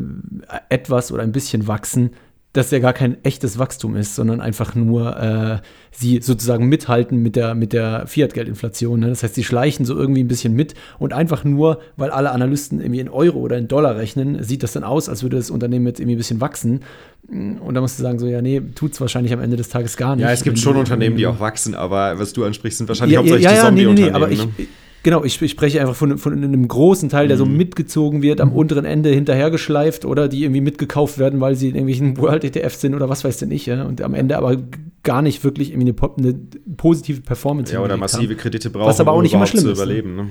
[0.69, 2.11] etwas oder ein bisschen wachsen,
[2.53, 5.57] das ja gar kein echtes Wachstum ist, sondern einfach nur äh,
[5.91, 8.99] sie sozusagen mithalten mit der, mit der Fiat-Geldinflation.
[8.99, 9.09] Ne?
[9.09, 12.79] Das heißt, sie schleichen so irgendwie ein bisschen mit und einfach nur, weil alle Analysten
[12.79, 15.87] irgendwie in Euro oder in Dollar rechnen, sieht das dann aus, als würde das Unternehmen
[15.87, 16.81] jetzt irgendwie ein bisschen wachsen.
[17.27, 19.97] Und da musst du sagen, so, ja, nee, tut es wahrscheinlich am Ende des Tages
[19.97, 20.23] gar nicht.
[20.23, 23.19] Ja, es gibt schon Unternehmen, die auch wachsen, aber was du ansprichst, sind wahrscheinlich ja,
[23.19, 24.05] hauptsächlich ja, ja, die Zombie-Unternehmen.
[24.05, 24.67] Nee, nee, aber ich, ne?
[25.03, 27.57] Genau, ich, ich, spreche einfach von, von einem großen Teil, der so mhm.
[27.57, 28.55] mitgezogen wird, am mhm.
[28.55, 32.95] unteren Ende hinterhergeschleift oder die irgendwie mitgekauft werden, weil sie in irgendwelchen World ETF sind
[32.95, 33.65] oder was weiß denn ich.
[33.65, 33.83] Ja?
[33.83, 34.57] Und am Ende aber
[35.03, 36.39] gar nicht wirklich irgendwie eine, eine
[36.77, 38.37] positive Performance Ja, oder massive haben.
[38.37, 39.73] Kredite brauchen, was aber auch um nicht immer schlimm zu ne?
[39.73, 40.15] überleben.
[40.15, 40.29] Ne?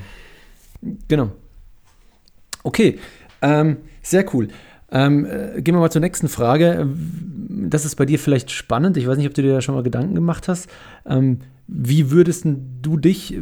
[1.06, 1.32] Genau.
[2.62, 2.98] Okay,
[3.42, 4.48] ähm, sehr cool.
[4.90, 6.88] Ähm, äh, gehen wir mal zur nächsten Frage.
[7.48, 8.96] Das ist bei dir vielleicht spannend.
[8.96, 10.70] Ich weiß nicht, ob du dir da schon mal Gedanken gemacht hast.
[11.04, 12.46] Ähm, wie würdest
[12.82, 13.34] du dich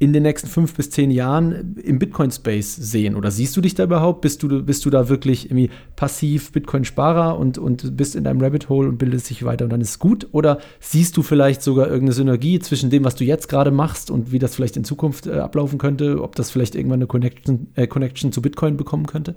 [0.00, 3.16] in den nächsten fünf bis zehn Jahren im Bitcoin-Space sehen?
[3.16, 4.20] Oder siehst du dich da überhaupt?
[4.20, 8.68] Bist du, bist du da wirklich irgendwie passiv Bitcoin-Sparer und, und bist in deinem Rabbit
[8.68, 10.28] Hole und bildest dich weiter und dann ist es gut?
[10.30, 14.30] Oder siehst du vielleicht sogar irgendeine Synergie zwischen dem, was du jetzt gerade machst und
[14.30, 16.22] wie das vielleicht in Zukunft äh, ablaufen könnte?
[16.22, 19.34] Ob das vielleicht irgendwann eine Connection, äh, Connection zu Bitcoin bekommen könnte?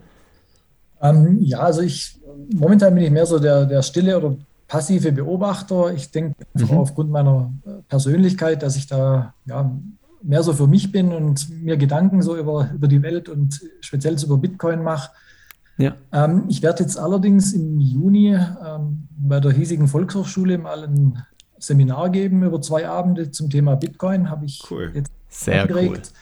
[1.01, 2.19] Ähm, ja, also ich,
[2.53, 4.37] momentan bin ich mehr so der, der stille oder
[4.67, 5.91] passive Beobachter.
[5.95, 6.77] Ich denke mhm.
[6.77, 7.51] aufgrund meiner
[7.89, 9.71] Persönlichkeit, dass ich da ja,
[10.23, 14.15] mehr so für mich bin und mir Gedanken so über, über die Welt und speziell
[14.23, 15.11] über Bitcoin mache.
[15.77, 15.95] Ja.
[16.11, 21.23] Ähm, ich werde jetzt allerdings im Juni ähm, bei der hiesigen Volkshochschule mal ein
[21.57, 24.29] Seminar geben über zwei Abende zum Thema Bitcoin.
[24.29, 24.91] Habe ich cool.
[24.93, 26.11] jetzt Sehr angeregt.
[26.11, 26.19] Cool.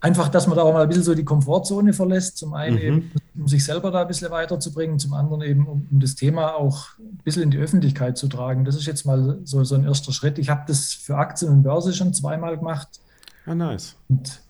[0.00, 2.38] Einfach, dass man da auch mal ein bisschen so die Komfortzone verlässt.
[2.38, 2.82] Zum einen mhm.
[2.82, 6.54] eben, um sich selber da ein bisschen weiterzubringen, zum anderen eben, um, um, das Thema
[6.54, 8.64] auch ein bisschen in die Öffentlichkeit zu tragen.
[8.64, 10.38] Das ist jetzt mal so, so ein erster Schritt.
[10.38, 13.00] Ich habe das für Aktien und Börse schon zweimal gemacht.
[13.48, 13.96] Ah, nice.
[14.08, 14.42] Und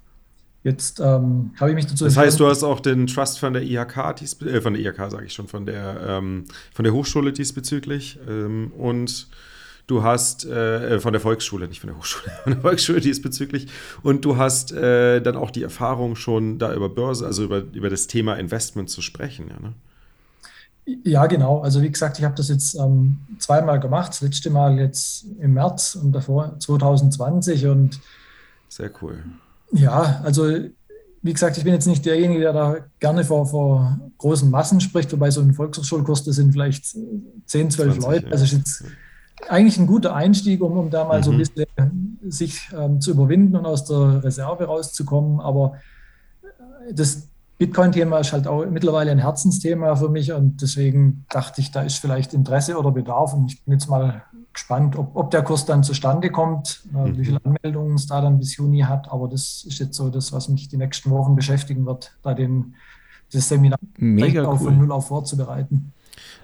[0.65, 3.63] jetzt ähm, habe ich mich dazu Das heißt, du hast auch den Trust von der
[3.63, 3.97] IHK,
[4.43, 6.45] äh, von der IHK sage ich schon, von der, ähm,
[6.75, 9.29] von der Hochschule diesbezüglich ähm, und
[9.87, 13.69] du hast äh, von der Volksschule, nicht von der Hochschule, von der Volksschule diesbezüglich
[14.03, 17.91] und du hast äh, dann auch die Erfahrung schon da über Börse, also über, über
[17.91, 19.75] das Thema Investment zu sprechen, ja, ne?
[21.05, 21.61] Ja, genau.
[21.61, 24.09] Also wie gesagt, ich habe das jetzt ähm, zweimal gemacht.
[24.09, 28.01] Das letzte Mal jetzt im März und davor 2020 und
[28.69, 29.25] sehr cool.
[29.73, 30.51] Ja, also
[31.23, 35.13] wie gesagt, ich bin jetzt nicht derjenige, der da gerne vor, vor großen Massen spricht,
[35.13, 36.97] wobei so ein Volkshochschulkurs, das sind vielleicht
[37.47, 38.27] 10, 12 Leute.
[38.27, 38.33] Ja.
[38.33, 38.85] Also ist jetzt
[39.49, 41.25] eigentlich ein guter Einstieg, um, um da mal mhm.
[41.25, 41.41] so ein mhm.
[41.41, 45.41] bisschen sich ähm, zu überwinden und aus der Reserve rauszukommen.
[45.41, 45.75] Aber
[46.93, 51.83] das Bitcoin-Thema ist halt auch mittlerweile ein Herzensthema für mich und deswegen dachte ich, da
[51.83, 54.23] ist vielleicht Interesse oder Bedarf und ich bin jetzt mal
[54.59, 58.39] gespannt, ob, ob der Kurs dann zustande kommt, äh, wie viele Anmeldungen es da dann
[58.39, 59.11] bis Juni hat.
[59.11, 62.75] Aber das ist jetzt so das, was mich die nächsten Wochen beschäftigen wird, da den,
[63.33, 64.59] das Seminar Mega cool.
[64.59, 65.93] von Null auf vorzubereiten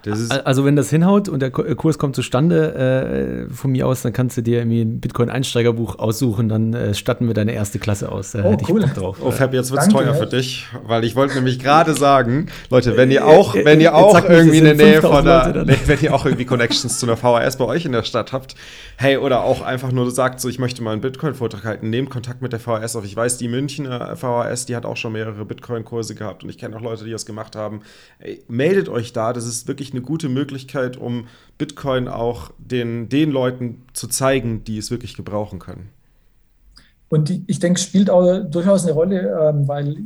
[0.07, 4.37] also wenn das hinhaut und der Kurs kommt zustande, äh, von mir aus, dann kannst
[4.37, 8.31] du dir irgendwie ein Bitcoin-Einsteigerbuch aussuchen, dann äh, statten wir deine erste Klasse aus.
[8.31, 8.81] Da oh, hätte cool.
[8.81, 9.17] ich Bock drauf.
[9.21, 12.97] Oh, Fab, jetzt wird es teuer für dich, weil ich wollte nämlich gerade sagen, Leute,
[12.97, 16.25] wenn ihr auch, wenn ihr auch irgendwie in der Nähe von der, wenn ihr auch
[16.25, 18.55] irgendwie Connections zu einer VHS bei euch in der Stadt habt,
[18.97, 22.41] hey, oder auch einfach nur sagt, so ich möchte mal einen Bitcoin-Vortrag halten, nehmt Kontakt
[22.41, 23.05] mit der VHS auf.
[23.05, 26.75] Ich weiß, die Münchner VHS, die hat auch schon mehrere Bitcoin-Kurse gehabt und ich kenne
[26.75, 27.81] auch Leute, die das gemacht haben.
[28.19, 31.27] Ey, meldet euch da, das ist wirklich eine gute Möglichkeit, um
[31.57, 35.89] Bitcoin auch den, den Leuten zu zeigen, die es wirklich gebrauchen können.
[37.09, 39.97] Und ich denke, es spielt auch durchaus eine Rolle, ähm, weil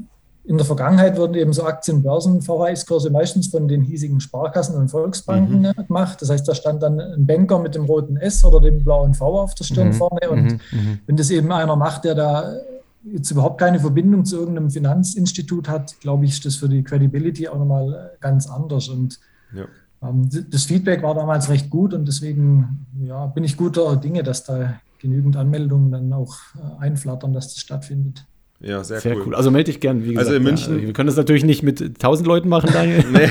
[0.44, 5.86] in der Vergangenheit wurden eben so Aktien-Börsen-VHS-Kurse meistens von den hiesigen Sparkassen und Volksbanken mhm.
[5.88, 6.22] gemacht.
[6.22, 9.42] Das heißt, da stand dann ein Banker mit dem roten S oder dem blauen V
[9.42, 9.94] auf der Stirn mhm.
[9.94, 10.30] vorne.
[10.30, 10.60] Und mhm.
[10.72, 11.00] mhm.
[11.06, 12.58] wenn das eben einer macht, der da
[13.04, 17.48] jetzt überhaupt keine Verbindung zu irgendeinem Finanzinstitut hat, glaube ich, ist das für die Credibility
[17.48, 18.90] auch nochmal ganz anders.
[18.90, 19.20] Und
[19.56, 19.66] ja.
[20.02, 24.44] Ähm, das Feedback war damals recht gut und deswegen ja, bin ich guter Dinge, dass
[24.44, 28.26] da genügend Anmeldungen dann auch äh, einflattern, dass das stattfindet.
[28.62, 29.24] Ja, sehr, sehr cool.
[29.28, 29.36] cool.
[29.36, 30.28] Also melde dich gern, wie gesagt.
[30.28, 30.80] Also in München.
[30.80, 33.06] Ja, wir können das natürlich nicht mit 1000 Leuten machen, Daniel.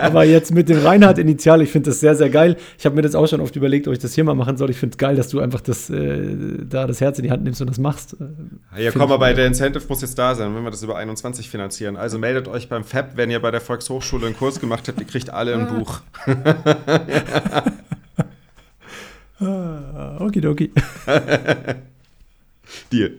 [0.00, 2.56] Aber jetzt mit dem Reinhard Initial, ich finde das sehr, sehr geil.
[2.78, 4.70] Ich habe mir das auch schon oft überlegt, ob ich das hier mal machen soll.
[4.70, 7.44] Ich finde es geil, dass du einfach das, äh, da das Herz in die Hand
[7.44, 8.16] nimmst und das machst.
[8.78, 11.96] Ja, komm, aber der Incentive muss jetzt da sein, wenn wir das über 21 finanzieren.
[11.96, 15.06] Also meldet euch beim FAB, wenn ihr bei der Volkshochschule einen Kurs gemacht habt, ihr
[15.06, 16.00] kriegt alle ein Buch.
[19.40, 20.72] ah, okidoki.
[22.90, 23.10] Deal.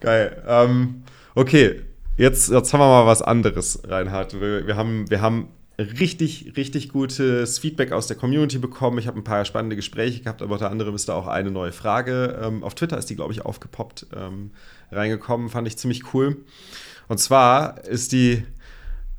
[0.00, 0.42] Geil.
[0.46, 1.02] Ähm,
[1.34, 1.82] okay,
[2.16, 4.40] jetzt, jetzt haben wir mal was anderes, Reinhard.
[4.40, 8.98] Wir, wir, haben, wir haben richtig, richtig gutes Feedback aus der Community bekommen.
[8.98, 11.72] Ich habe ein paar spannende Gespräche gehabt, aber unter anderem ist da auch eine neue
[11.72, 12.38] Frage.
[12.42, 14.50] Ähm, auf Twitter ist die, glaube ich, aufgepoppt, ähm,
[14.90, 15.48] reingekommen.
[15.48, 16.38] Fand ich ziemlich cool.
[17.06, 18.44] Und zwar ist die,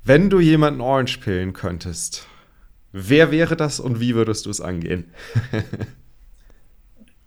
[0.04, 2.28] wenn du jemanden Orange pillen könntest,
[2.92, 5.06] wer wäre das und wie würdest du es angehen?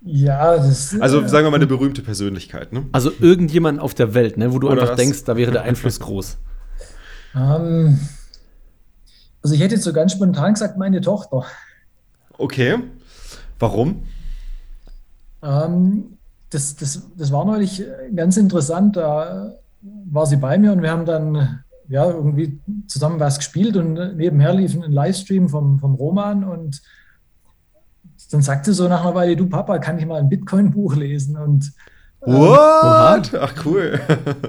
[0.05, 2.87] Ja, das Also äh, sagen wir mal eine berühmte Persönlichkeit, ne?
[2.93, 4.99] Also irgendjemand auf der Welt, ne, wo du Oder einfach was?
[4.99, 6.39] denkst, da wäre der Einfluss groß.
[7.35, 7.99] Ähm,
[9.43, 11.45] also ich hätte jetzt so ganz spontan gesagt, meine Tochter.
[12.39, 12.79] Okay.
[13.59, 14.03] Warum?
[15.43, 16.19] Ähm,
[16.51, 17.85] das, das, das war neulich
[18.15, 18.97] ganz interessant.
[18.97, 24.17] Da war sie bei mir und wir haben dann ja irgendwie zusammen was gespielt und
[24.17, 26.83] nebenher lief ein Livestream vom, vom Roman und
[28.33, 31.37] dann sagte so nach einer Weile, du Papa, kann ich mal ein Bitcoin-Buch lesen?
[31.37, 31.73] Und,
[32.27, 33.35] ähm, What?
[33.35, 34.01] Ach cool.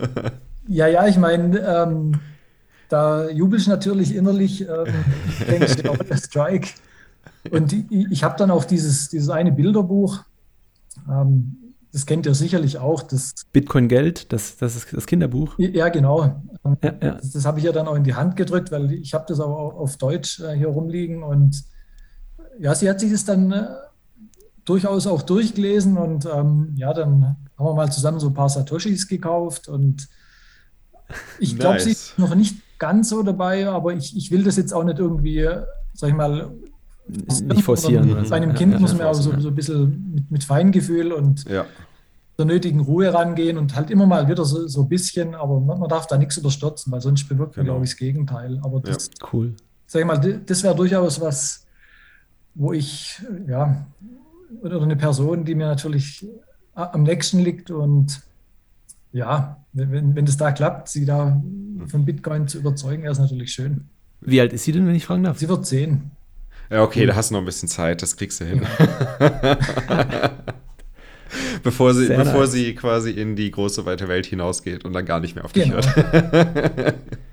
[0.68, 2.20] ja, ja, ich meine, ähm,
[2.90, 4.62] da jubel ich natürlich innerlich.
[4.62, 4.86] Ähm,
[5.40, 6.70] ich denke, auch der Strike.
[7.52, 10.20] Und ich, ich habe dann auch dieses, dieses eine Bilderbuch.
[11.10, 11.58] Ähm,
[11.92, 13.04] das kennt ihr sicherlich auch.
[13.04, 15.56] Das Bitcoin Geld, das, das ist das Kinderbuch.
[15.58, 16.42] Ja, genau.
[16.64, 16.92] Ja, ja.
[17.16, 19.40] Das, das habe ich ja dann auch in die Hand gedrückt, weil ich habe das
[19.40, 21.22] aber auch auf Deutsch äh, hier rumliegen.
[21.22, 21.64] Und
[22.60, 23.68] ja, sie hat sich das dann äh,
[24.66, 29.08] durchaus auch durchgelesen und ähm, ja, dann haben wir mal zusammen so ein paar Satoshis
[29.08, 30.08] gekauft und
[31.40, 31.84] ich glaube, nice.
[31.84, 35.00] sie ist noch nicht ganz so dabei, aber ich, ich will das jetzt auch nicht
[35.00, 35.48] irgendwie,
[35.94, 36.52] sag ich mal,
[37.08, 38.26] nicht forcieren.
[38.30, 41.48] Bei einem Kind ja, muss man auch so, so ein bisschen mit, mit Feingefühl und
[41.50, 41.66] ja.
[42.38, 45.80] der nötigen Ruhe rangehen und halt immer mal wieder so, so ein bisschen, aber man,
[45.80, 47.76] man darf da nichts überstürzen, weil sonst bewirkt man, genau.
[47.76, 48.60] glaube ich, das Gegenteil.
[48.64, 49.28] Aber das, ja.
[49.34, 49.54] cool.
[49.86, 51.66] Sag ich mal, das wäre durchaus was,
[52.56, 53.86] wo ich, ja,
[54.62, 56.26] oder eine Person, die mir natürlich
[56.76, 58.22] am nächsten liegt und
[59.12, 61.42] ja, wenn, wenn das da klappt, sie da
[61.88, 63.86] von Bitcoin zu überzeugen, ist natürlich schön.
[64.22, 65.38] Wie alt ist sie denn, wenn ich fragen darf?
[65.38, 66.12] Sie wird zehn.
[66.70, 68.62] Ja, okay, da hast du noch ein bisschen Zeit, das kriegst du hin.
[71.64, 72.52] bevor sie, bevor nice.
[72.52, 75.66] sie quasi in die große weite Welt hinausgeht und dann gar nicht mehr auf dich
[75.66, 75.76] genau.
[75.76, 76.96] hört.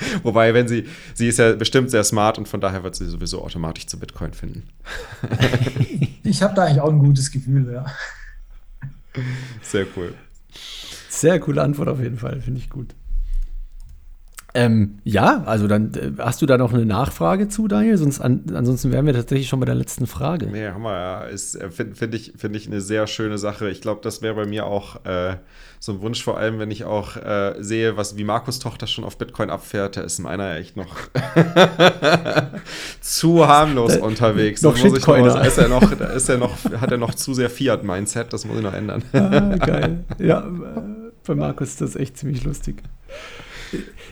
[0.22, 3.42] Wobei, wenn sie, sie ist ja bestimmt sehr smart und von daher wird sie sowieso
[3.42, 4.68] automatisch zu Bitcoin finden.
[6.22, 7.86] ich habe da eigentlich auch ein gutes Gefühl, ja.
[9.62, 10.14] Sehr cool.
[11.08, 12.94] Sehr coole Antwort auf jeden Fall, finde ich gut.
[14.52, 17.96] Ähm, ja, also dann äh, hast du da noch eine Nachfrage zu, Daniel?
[17.96, 20.46] Sonst an, ansonsten wären wir tatsächlich schon bei der letzten Frage.
[20.46, 21.24] Nee, haben wir ja.
[21.26, 23.70] Äh, Finde find ich, find ich eine sehr schöne Sache.
[23.70, 25.36] Ich glaube, das wäre bei mir auch äh,
[25.78, 29.04] so ein Wunsch, vor allem, wenn ich auch äh, sehe, was wie Markus Tochter schon
[29.04, 29.96] auf Bitcoin abfährt.
[29.96, 30.94] Da ist meiner echt noch
[33.00, 34.62] zu harmlos da, unterwegs.
[34.62, 37.14] Noch muss ich noch, da ist er noch, da ist er noch, hat er noch
[37.14, 38.32] zu sehr Fiat-Mindset.
[38.32, 39.04] Das muss ich noch ändern.
[39.12, 40.04] ah, geil.
[40.18, 40.44] Ja,
[41.24, 42.82] bei Markus ist das echt ziemlich lustig.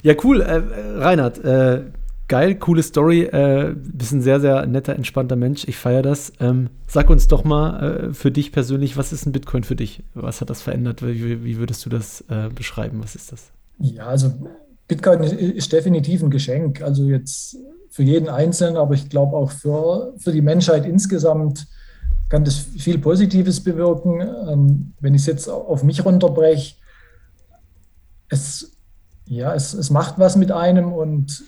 [0.03, 0.41] Ja, cool.
[0.41, 0.63] Äh,
[0.99, 1.83] Reinhard, äh,
[2.29, 3.23] geil, coole Story.
[3.23, 5.67] Äh, bist ein sehr, sehr netter, entspannter Mensch.
[5.67, 6.33] Ich feiere das.
[6.41, 10.03] Ähm, sag uns doch mal äh, für dich persönlich, was ist ein Bitcoin für dich?
[10.15, 11.03] Was hat das verändert?
[11.03, 13.01] Wie, wie würdest du das äh, beschreiben?
[13.03, 13.51] Was ist das?
[13.79, 14.33] Ja, also
[14.87, 16.83] Bitcoin ist definitiv ein Geschenk.
[16.83, 17.57] Also jetzt
[17.91, 21.67] für jeden Einzelnen, aber ich glaube auch für, für die Menschheit insgesamt
[22.29, 24.21] kann das viel Positives bewirken.
[24.49, 26.77] Ähm, wenn ich es jetzt auf mich runterbreche,
[28.29, 28.78] es
[29.29, 31.45] ja, es, es macht was mit einem und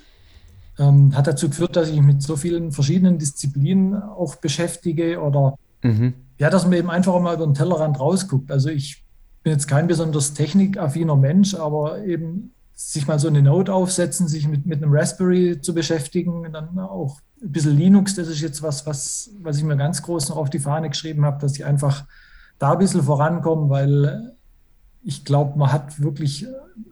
[0.78, 5.56] ähm, hat dazu geführt, dass ich mich mit so vielen verschiedenen Disziplinen auch beschäftige oder
[5.82, 6.14] mhm.
[6.38, 8.50] ja, dass man eben einfach mal über den Tellerrand rausguckt.
[8.50, 9.04] Also ich
[9.42, 14.48] bin jetzt kein besonders technikaffiner Mensch, aber eben sich mal so eine Note aufsetzen, sich
[14.48, 18.86] mit, mit einem Raspberry zu beschäftigen, dann auch ein bisschen Linux, das ist jetzt was,
[18.86, 22.04] was, was ich mir ganz groß noch auf die Fahne geschrieben habe, dass ich einfach
[22.58, 24.34] da ein bisschen vorankomme, weil
[25.02, 26.46] ich glaube, man hat wirklich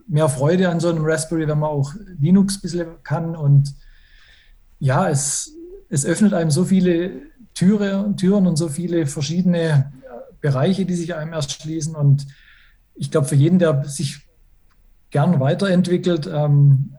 [0.07, 3.35] mehr Freude an so einem Raspberry, wenn man auch Linux ein bisschen kann.
[3.35, 3.75] Und
[4.79, 5.53] ja, es,
[5.89, 7.11] es öffnet einem so viele
[7.53, 9.91] Türe, Türen und so viele verschiedene
[10.41, 11.95] Bereiche, die sich einem erschließen.
[11.95, 12.27] Und
[12.95, 14.27] ich glaube, für jeden, der sich
[15.09, 16.95] gern weiterentwickelt, ähm,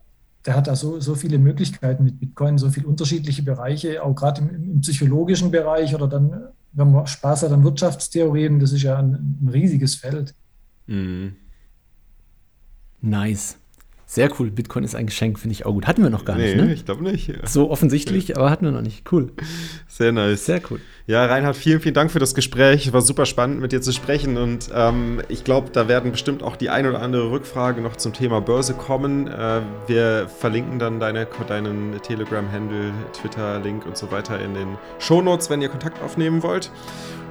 [0.47, 4.41] der hat da so, so viele Möglichkeiten mit Bitcoin, so viele unterschiedliche Bereiche, auch gerade
[4.41, 8.99] im, im, psychologischen Bereich oder dann, wenn man Spaß hat an Wirtschaftstheorien, das ist ja
[8.99, 10.35] ein, ein riesiges Feld.
[10.87, 11.37] Mhm.
[13.01, 13.57] Nice.
[14.11, 14.51] Sehr cool.
[14.51, 15.87] Bitcoin ist ein Geschenk, finde ich auch gut.
[15.87, 16.73] Hatten wir noch gar nee, nicht, ne?
[16.73, 17.29] ich glaube nicht.
[17.29, 17.47] Ja.
[17.47, 19.05] So offensichtlich, aber hatten wir noch nicht.
[19.13, 19.31] Cool.
[19.87, 20.47] Sehr nice.
[20.47, 20.81] Sehr cool.
[21.07, 22.93] Ja, Reinhard, vielen, vielen Dank für das Gespräch.
[22.93, 24.37] War super spannend, mit dir zu sprechen.
[24.37, 28.13] Und ähm, ich glaube, da werden bestimmt auch die ein oder andere Rückfrage noch zum
[28.13, 29.29] Thema Börse kommen.
[29.29, 35.63] Äh, wir verlinken dann deine, deinen Telegram-Handle, Twitter-Link und so weiter in den Shownotes, wenn
[35.63, 36.73] ihr Kontakt aufnehmen wollt.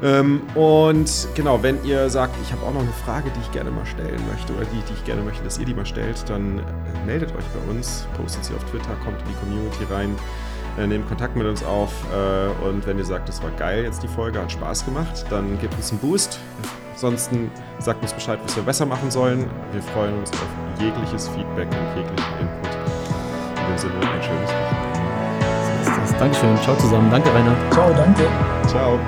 [0.02, 3.70] Ähm, und genau, wenn ihr sagt, ich habe auch noch eine Frage, die ich gerne
[3.70, 6.60] mal stellen möchte oder die, die ich gerne möchte, dass ihr die mal stellt, dann
[6.60, 6.62] äh,
[7.06, 10.16] meldet euch bei uns, postet sie auf Twitter, kommt in die Community rein,
[10.78, 14.02] äh, nehmt Kontakt mit uns auf äh, und wenn ihr sagt, das war geil jetzt
[14.02, 16.40] die Folge, hat Spaß gemacht, dann gebt uns einen Boost.
[16.94, 19.46] Ansonsten sagt uns Bescheid, was wir besser machen sollen.
[19.72, 22.70] Wir freuen uns auf jegliches Feedback und jeglichen Input.
[23.58, 24.90] In dem Sinne, ein schönes Wochenende.
[26.20, 26.58] Dankeschön.
[26.58, 27.10] Ciao zusammen.
[27.10, 27.56] Danke, Rainer.
[27.72, 28.28] Ciao, danke.
[28.68, 29.00] Ciao.